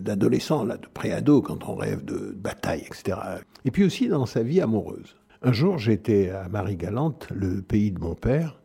[0.00, 3.18] d'adolescent, de pré-ado, quand on rêve de bataille, etc.
[3.64, 5.16] Et puis aussi dans sa vie amoureuse.
[5.42, 8.60] Un jour, j'étais à Marie-Galante, le pays de mon père,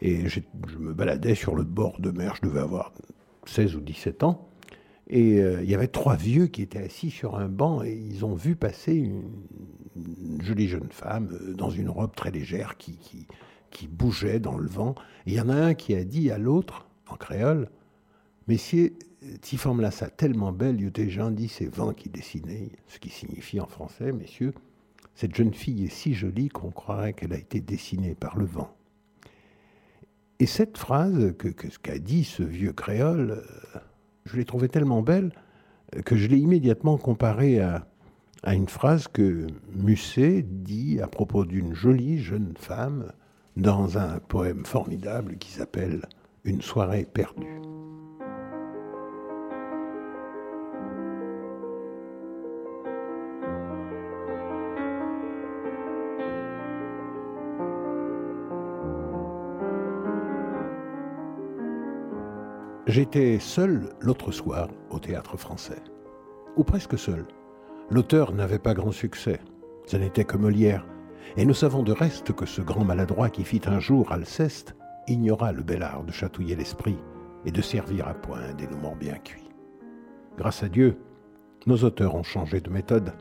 [0.00, 0.40] et je
[0.78, 2.92] me baladais sur le bord de mer, je devais avoir
[3.46, 4.48] 16 ou 17 ans,
[5.08, 8.24] et euh, il y avait trois vieux qui étaient assis sur un banc, et ils
[8.24, 12.98] ont vu passer une, jolie jeune femme dans une robe très légère qui,
[13.74, 14.94] qui bougeait dans le vent.
[15.26, 17.68] Il y en a un qui a dit à l'autre, en créole,
[18.46, 18.92] Messieurs,
[19.40, 23.08] ti forme là ça tellement belle, il gens dit c'est vent qui dessinait, ce qui
[23.08, 24.52] signifie en français, messieurs,
[25.14, 28.70] cette jeune fille est si jolie qu'on croirait qu'elle a été dessinée par le vent.
[30.40, 33.78] Et cette phrase que, que ce qu'a dit ce vieux créole, euh,
[34.26, 35.32] je l'ai trouvée tellement belle
[36.04, 37.86] que je l'ai immédiatement comparée à
[38.52, 43.12] une phrase que Musset dit à propos d'une jolie jeune femme
[43.56, 46.06] dans un poème formidable qui s'appelle
[46.44, 47.60] Une soirée perdue.
[62.86, 65.82] J'étais seul l'autre soir au théâtre français.
[66.56, 67.26] Ou presque seul.
[67.90, 69.40] L'auteur n'avait pas grand succès.
[69.86, 70.86] Ce n'était que Molière.
[71.36, 74.74] Et nous savons de reste que ce grand maladroit qui fit un jour Alceste
[75.08, 76.98] ignora le bel art de chatouiller l'esprit
[77.44, 79.50] et de servir à point un dénouement bien cuit.
[80.36, 80.96] Grâce à Dieu,
[81.66, 83.12] nos auteurs ont changé de méthode.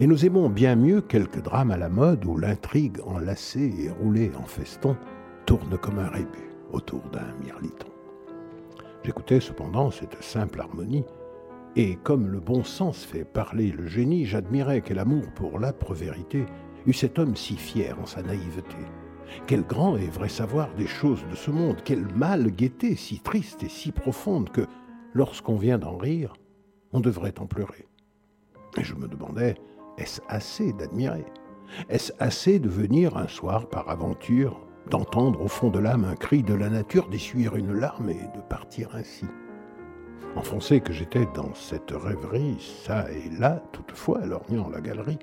[0.00, 4.32] Et nous aimons bien mieux quelques drames à la mode où l'intrigue enlacée et roulée
[4.36, 4.96] en feston
[5.46, 7.88] tourne comme un rébut autour d'un mirliton.
[9.04, 11.04] J'écoutais cependant cette simple harmonie,
[11.76, 16.44] et comme le bon sens fait parler le génie, j'admirais quel amour pour l'âpre vérité
[16.86, 18.76] eut cet homme si fier en sa naïveté.
[19.46, 23.62] Quel grand et vrai savoir des choses de ce monde, quelle mâle gaieté si triste
[23.62, 24.66] et si profonde que,
[25.14, 26.34] lorsqu'on vient d'en rire,
[26.92, 27.88] on devrait en pleurer.
[28.78, 29.56] Et je me demandais,
[29.98, 31.26] est-ce assez d'admirer?
[31.88, 34.60] Est-ce assez de venir un soir par aventure,
[34.90, 38.40] d'entendre au fond de l'âme un cri de la nature, d'essuyer une larme et de
[38.48, 39.26] partir ainsi?
[40.36, 45.18] Enfoncé que j'étais dans cette rêverie, ça et là, toutefois, lorgnant la galerie,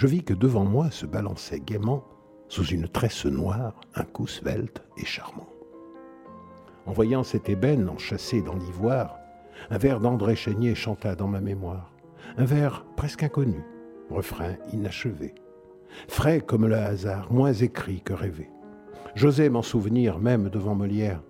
[0.00, 2.04] je vis que devant moi se balançait gaiement,
[2.48, 5.50] sous une tresse noire, un cou svelte et charmant.
[6.86, 9.18] En voyant cette ébène enchâssée dans l'ivoire,
[9.68, 11.92] un vers d'André Chénier chanta dans ma mémoire,
[12.38, 13.62] un vers presque inconnu,
[14.08, 15.34] refrain inachevé,
[16.08, 18.48] frais comme le hasard, moins écrit que rêvé.
[19.14, 21.20] J'osais m'en souvenir même devant Molière,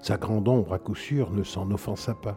[0.00, 2.36] sa grande ombre à coup sûr ne s'en offensa pas.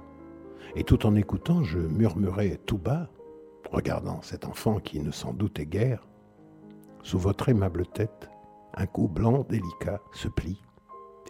[0.77, 3.09] Et tout en écoutant, je murmurais tout bas,
[3.71, 6.07] regardant cet enfant qui ne s'en doutait guère,
[7.03, 8.29] sous votre aimable tête,
[8.75, 10.61] un cou blanc délicat se plie,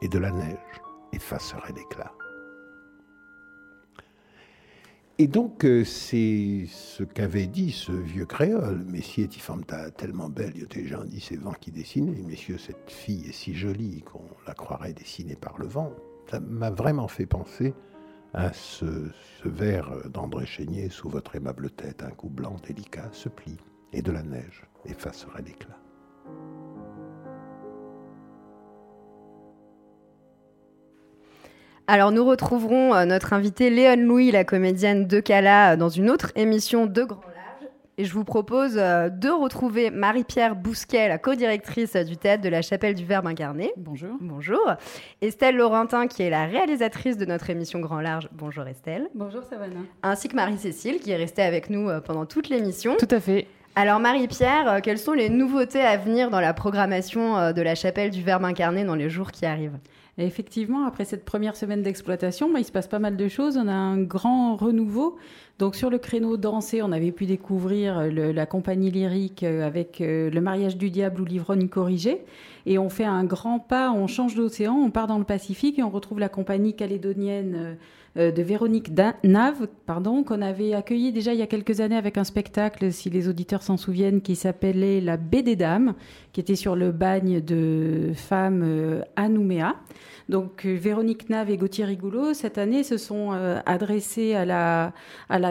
[0.02, 0.82] et de la neige
[1.14, 2.12] effacerait l'éclat.
[5.18, 8.84] Et donc, euh, c'est ce qu'avait dit ce vieux créole.
[8.88, 12.24] Messieurs, Tifamta, tellement belle, il gens dit c'est vent qui dessinait.
[12.24, 15.92] Messieurs, cette fille est si jolie qu'on la croirait dessinée par le vent.
[16.32, 17.76] Ça m'a vraiment fait penser
[18.34, 18.86] Hein, ce,
[19.44, 23.58] ce verre d'André Chénier sous votre aimable tête, un coup blanc délicat, se plie,
[23.92, 25.78] et de la neige effacera l'éclat.
[31.88, 36.10] Alors nous retrouverons euh, notre invitée Léon Louis, la comédienne de Cala, euh, dans une
[36.10, 37.20] autre émission de Grand
[38.02, 42.64] et je vous propose euh, de retrouver Marie-Pierre Bousquet, la co-directrice du théâtre de la
[42.64, 43.74] Chapelle du Verbe incarné.
[43.78, 44.18] Bonjour.
[44.20, 44.74] Bonjour.
[45.22, 48.28] Estelle Laurentin, qui est la réalisatrice de notre émission Grand Large.
[48.32, 49.08] Bonjour Estelle.
[49.14, 49.84] Bonjour Savannah.
[50.02, 52.96] Ainsi que Marie-Cécile, qui est restée avec nous euh, pendant toute l'émission.
[52.98, 53.46] Tout à fait.
[53.76, 58.10] Alors Marie-Pierre, euh, quelles sont les nouveautés à venir dans la programmation de la Chapelle
[58.10, 59.78] du Verbe incarné dans les jours qui arrivent?
[60.18, 63.58] Et effectivement, après cette première semaine d'exploitation, bah, il se passe pas mal de choses.
[63.58, 65.18] On a un grand renouveau.
[65.62, 70.02] Donc sur le créneau dansé, on avait pu découvrir euh, la compagnie lyrique euh, avec
[70.02, 72.24] euh, le mariage du diable ou l'ivrogne corrigé.
[72.66, 75.84] Et on fait un grand pas, on change d'océan, on part dans le Pacifique et
[75.84, 77.78] on retrouve la compagnie calédonienne
[78.16, 78.92] de Véronique
[79.24, 83.10] Nave, pardon, qu'on avait accueilli déjà il y a quelques années avec un spectacle, si
[83.10, 85.96] les auditeurs s'en souviennent, qui s'appelait La Baie des Dames,
[86.34, 89.76] qui était sur le bagne de femmes à Nouméa.
[90.30, 93.32] Donc Véronique Nave et Gauthier Rigoulot, cette année, se sont
[93.66, 94.94] adressés à la,
[95.30, 95.51] à la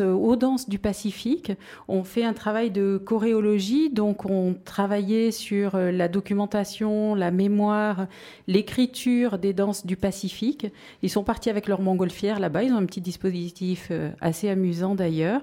[0.00, 1.52] euh, aux danses du Pacifique.
[1.88, 8.06] On fait un travail de choréologie, donc on travaillait sur euh, la documentation, la mémoire,
[8.46, 10.66] l'écriture des danses du Pacifique.
[11.02, 14.94] Ils sont partis avec leur montgolfière là-bas, ils ont un petit dispositif euh, assez amusant
[14.94, 15.42] d'ailleurs.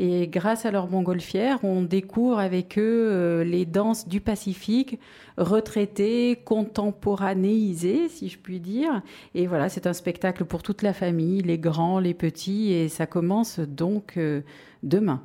[0.00, 5.00] Et grâce à leur montgolfière, on découvre avec eux euh, les danses du Pacifique,
[5.36, 9.02] retraitées, contemporanéisées, si je puis dire.
[9.34, 13.06] Et voilà, c'est un spectacle pour toute la famille, les grands, les petits, et ça
[13.06, 14.42] commence donc euh,
[14.84, 15.20] demain.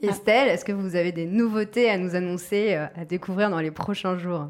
[0.00, 3.72] Estelle, est-ce que vous avez des nouveautés à nous annoncer, euh, à découvrir dans les
[3.72, 4.48] prochains jours?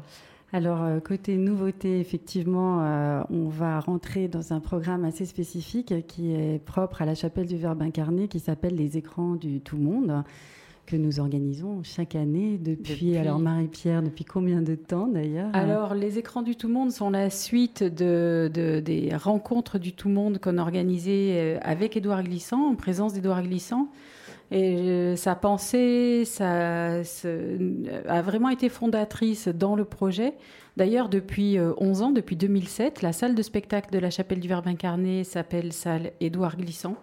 [0.53, 6.31] Alors, euh, côté nouveauté, effectivement, euh, on va rentrer dans un programme assez spécifique qui
[6.33, 10.23] est propre à la chapelle du Verbe incarné, qui s'appelle les écrans du tout monde,
[10.85, 15.93] que nous organisons chaque année depuis, Depuis- alors Marie-Pierre, depuis combien de temps d'ailleurs Alors,
[15.93, 20.39] les écrans du tout monde sont la suite de, de- des rencontres du tout monde
[20.39, 23.89] qu'on organisait euh, avec Édouard Glissant, en présence d'Édouard Glissant.
[24.51, 30.33] Et euh, sa pensée se- a vraiment été fondatrice dans le projet.
[30.77, 34.47] D'ailleurs, depuis euh, 11 ans, depuis 2007, la salle de spectacle de la Chapelle du
[34.47, 36.95] Verbe incarné s'appelle salle Édouard Glissant.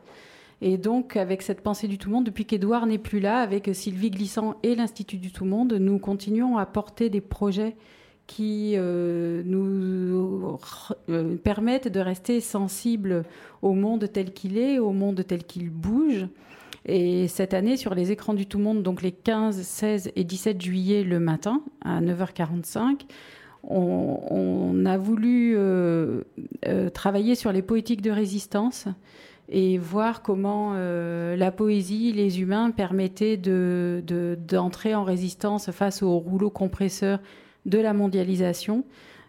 [0.62, 4.10] Et donc, avec cette pensée du tout monde, depuis qu'Édouard n'est plus là, avec Sylvie
[4.10, 7.76] Glissant et l'Institut du tout monde, nous continuons à porter des projets
[8.26, 10.56] qui euh, nous
[11.10, 13.24] euh, permettent de rester sensibles
[13.60, 16.26] au monde tel qu'il est, au monde tel qu'il bouge.
[16.86, 20.60] Et cette année, sur les écrans du tout monde, donc les 15, 16 et 17
[20.60, 23.02] juillet le matin à 9h45,
[23.66, 26.22] on, a voulu euh,
[26.66, 28.86] euh, travailler sur les poétiques de résistance
[29.48, 36.02] et voir comment euh, la poésie, les humains permettaient de- de- d'entrer en résistance face
[36.02, 37.20] au rouleau compresseur
[37.66, 38.84] de la mondialisation.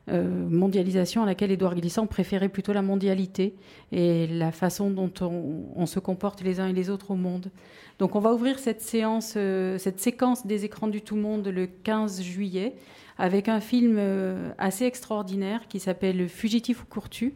[0.08, 3.56] Euh, mondialisation à laquelle Édouard Glissant préférait plutôt la mondialité
[3.92, 7.50] et la façon dont on, se comporte les uns et les autres au monde.
[7.98, 11.66] Donc on va ouvrir cette séance, euh, cette séquence des écrans du tout monde le
[11.66, 12.76] 15 juillet
[13.18, 17.34] avec un film euh, assez extraordinaire qui s'appelle Fugitif ou courtu.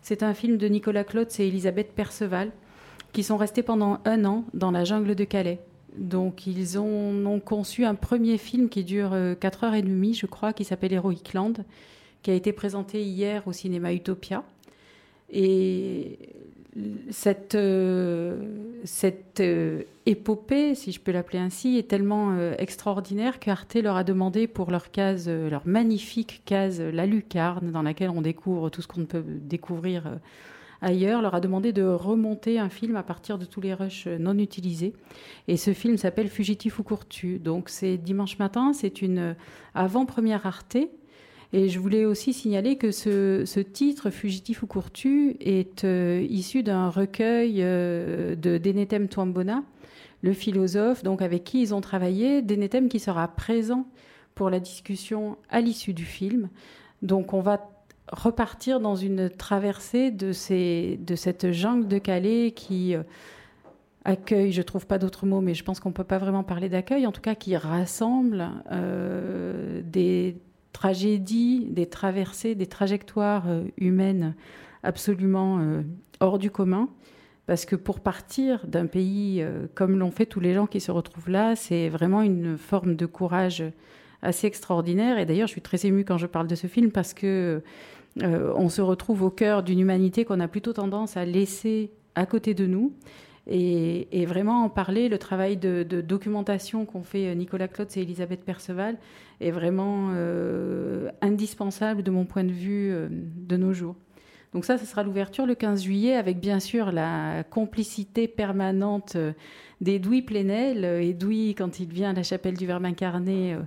[0.00, 2.52] C'est un film de Nicolas Klotz et Elisabeth Perceval
[3.12, 5.60] qui sont restés pendant un an dans la jungle de Calais.
[5.96, 10.26] Donc ils ont, conçu un premier film qui dure euh, 4 heures et demie, je
[10.26, 11.52] crois, qui s'appelle Heroic Land,
[12.22, 14.44] qui a été présenté hier au cinéma Utopia.
[15.30, 16.18] Et
[17.10, 18.36] cette, euh,
[18.84, 24.04] cette euh, épopée, si je peux l'appeler ainsi, est tellement euh, extraordinaire qu'Arte leur a
[24.04, 28.88] demandé pour leur case, leur magnifique case La Lucarne, dans laquelle on découvre tout ce
[28.88, 30.18] qu'on ne peut découvrir
[30.80, 34.38] ailleurs, leur a demandé de remonter un film à partir de tous les rushs non
[34.38, 34.94] utilisés.
[35.48, 37.38] Et ce film s'appelle Fugitif ou courtu.
[37.38, 39.36] Donc c'est dimanche matin, c'est une
[39.74, 40.78] avant-première Arte.
[41.54, 46.88] Et je voulais aussi signaler que ce, titre, Fugitif ou courtu, est euh, issu d'un
[46.88, 49.62] recueil euh, de Denetem Twambona,
[50.22, 53.86] le philosophe donc avec qui ils ont travaillé, Denetem qui sera présent
[54.34, 56.48] pour la discussion à l'issue du film.
[57.02, 57.68] Donc on va
[58.10, 63.02] repartir dans une traversée de, cette jungle de Calais qui euh,
[64.06, 67.06] accueille, je trouve pas d'autre mot, mais je pense qu'on peut pas vraiment parler d'accueil,
[67.06, 68.48] en tout cas qui rassemble
[69.84, 70.36] des
[70.72, 74.34] tragédies, des traversées, des trajectoires euh, humaines
[74.82, 75.82] absolument euh,
[76.20, 76.88] hors du commun.
[77.46, 80.90] Parce que pour partir d'un pays euh, comme l'ont fait tous les gens qui se
[80.90, 83.64] retrouvent là, c'est vraiment une forme de courage
[84.22, 85.18] assez extraordinaire.
[85.18, 87.62] Et d'ailleurs, je suis très émue quand je parle de ce film parce que
[88.20, 92.52] on se retrouve au cœur d'une humanité qu'on a plutôt tendance à laisser à côté
[92.52, 92.92] de nous.
[93.48, 98.96] Et, vraiment en parler, le travail de, documentation qu'ont fait Nicolas Klotz et Elisabeth Perceval
[99.40, 103.96] est vraiment euh, indispensable de mon point de vue euh, de nos jours.
[104.52, 109.32] Donc ça, ce sera l'ouverture le 15 juillet avec bien sûr la complicité permanente euh,
[109.80, 110.84] d'Edoui Plenel.
[110.84, 113.60] Edoui, quand il vient à la chapelle du Verbe incarné, euh,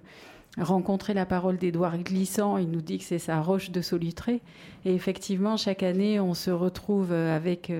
[0.59, 4.41] rencontrer la parole d'Édouard Glissant, il nous dit que c'est sa roche de Solutré.
[4.85, 7.73] Et effectivement, chaque année, on se retrouve euh, avec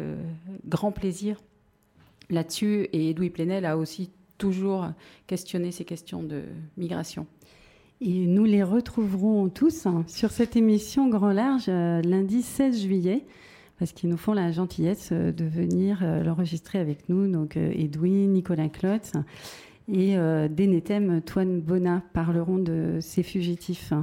[0.68, 1.38] grand plaisir
[2.30, 2.88] là-dessus.
[2.94, 4.88] Et Edoui Plenel a aussi toujours
[5.28, 6.44] questionné ces questions de
[6.78, 7.28] migration.
[8.02, 13.26] Et nous les retrouverons tous sur cette émission Grand Large euh, lundi 16 juillet,
[13.80, 17.32] parce qu'ils nous font la gentillesse euh, de venir euh, l'enregistrer avec nous.
[17.32, 19.14] Donc Edwin, Nicolas Klotz
[19.88, 20.18] et
[20.50, 23.94] Dénéthème Toine Bonnat parleront de ces fugitifs.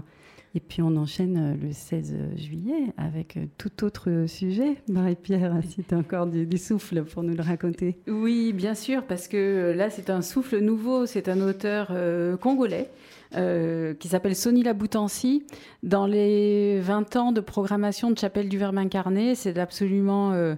[0.54, 4.76] Et puis on enchaîne le 16 juillet avec tout autre sujet.
[4.88, 7.96] Marie-Pierre, si tu as encore du, du, souffle pour nous le raconter.
[8.06, 11.06] Oui, bien sûr, parce que là c'est un souffle nouveau.
[11.06, 11.92] C'est un auteur
[12.38, 12.90] congolais
[13.34, 15.44] euh, qui s'appelle Sonny Laboutancy.
[15.82, 20.54] Dans les 20 ans de programmation de Chapelle du Verbe incarné, c'est absolument euh,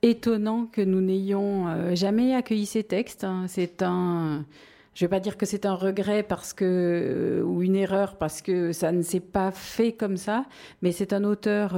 [0.00, 3.24] étonnant que nous n'ayons euh, jamais accueilli ces textes.
[3.24, 3.44] Hein.
[3.46, 4.46] C'est un...
[4.94, 8.42] Je ne vais pas dire que c'est un regret parce que ou une erreur parce
[8.42, 10.44] que ça ne s'est pas fait comme ça,
[10.82, 11.76] mais c'est un auteur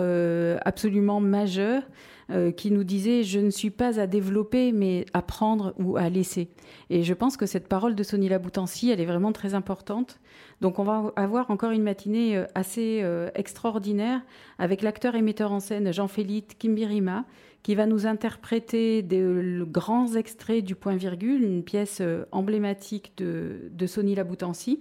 [0.65, 1.83] absolument majeur
[2.29, 6.09] euh, qui nous disait Je ne suis pas à développer, mais à prendre ou à
[6.09, 6.49] laisser.
[6.91, 10.19] Et je pense que cette parole de Sonny Laboutancy, elle est vraiment très importante.
[10.61, 14.23] Donc on va avoir encore une matinée euh, assez euh, extraordinaire
[14.59, 17.25] avec l'acteur et metteur en scène Jean-Philippe Kimbirima,
[17.67, 19.27] qui va nous interpréter des
[19.67, 22.01] grands extraits du point virgule, une pièce
[22.31, 24.79] emblématique de, de Sonny Laboutancy.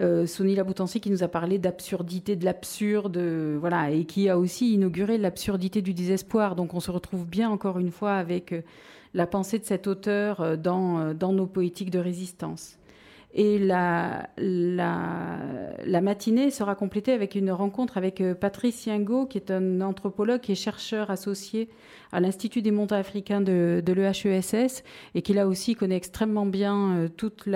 [0.00, 3.18] Euh, Sonny Laboutancy qui nous a parlé d'absurdité de l'absurde,
[3.60, 6.56] voilà, et qui a aussi inauguré l'absurdité du désespoir.
[6.56, 8.62] Donc on se retrouve bien encore une fois avec euh,
[9.14, 12.77] la pensée de cet auteur euh, dans nos poétiques de résistance.
[13.34, 14.30] Et la,
[16.02, 20.54] matinée sera complétée avec une rencontre avec euh, Patrice Yango, qui est un anthropologue et
[20.54, 21.68] chercheur associé
[22.10, 24.82] à l'Institut des monts africains de, de l'EHESS
[25.14, 27.46] et qui là aussi connaît extrêmement bien euh, toute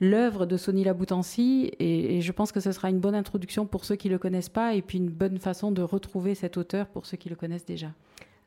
[0.00, 1.72] l'œuvre de Sonny Laboutancy.
[1.78, 4.18] Et, et je pense que ce sera une bonne introduction pour ceux qui ne le
[4.18, 7.36] connaissent pas et puis une bonne façon de retrouver cet auteur pour ceux qui le
[7.36, 7.88] connaissent déjà.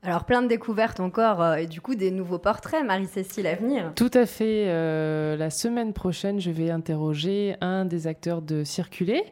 [0.04, 3.92] Alors plein de découvertes encore euh, et du coup des nouveaux portraits, Marie-Cécile, à venir.
[3.96, 4.66] Tout à fait.
[4.68, 9.24] Euh, la semaine prochaine, je vais interroger un des acteurs de Circuler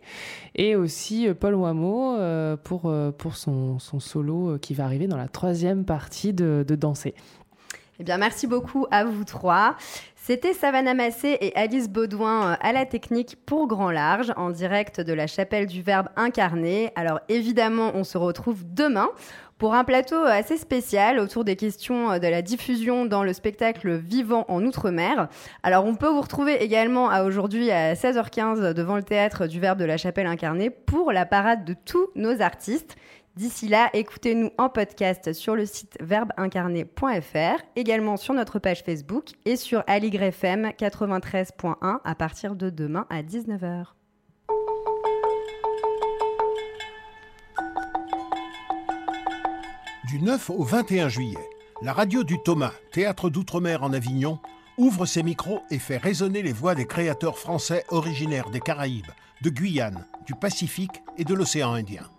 [0.54, 2.18] et aussi euh, Paul Wameau
[2.64, 7.16] pour, pour son, son, solo qui va arriver dans la troisième partie de, de Danser.
[8.00, 9.76] Eh bien, merci beaucoup à vous trois.
[10.16, 15.12] C'était Savannah Massé et Alice Baudouin à la technique pour Grand Large, en direct de
[15.12, 16.92] la chapelle du Verbe incarné.
[16.96, 19.10] Alors évidemment, on se retrouve demain
[19.60, 24.46] pour un plateau assez spécial autour des questions de la diffusion dans le spectacle vivant
[24.48, 25.28] en Outre-mer.
[25.64, 29.78] Alors on peut vous retrouver également à aujourd'hui à 16h15 devant le théâtre du Verbe
[29.78, 32.96] de la Chapelle incarnée pour la parade de tous nos artistes.
[33.36, 39.56] D'ici là, écoutez-nous en podcast sur le site verbeincarné.fr, également sur notre page Facebook et
[39.56, 43.99] sur AligrefM 93.1 à partir de demain à 19h.
[50.10, 51.50] Du 9 au 21 juillet,
[51.84, 54.40] la radio du Thomas, théâtre d'outre-mer en Avignon,
[54.80, 59.12] ouvre ses micros et fait résonner les voix des créateurs français originaires des Caraïbes,
[59.44, 62.10] de Guyane, du Pacifique et de l'océan Indien.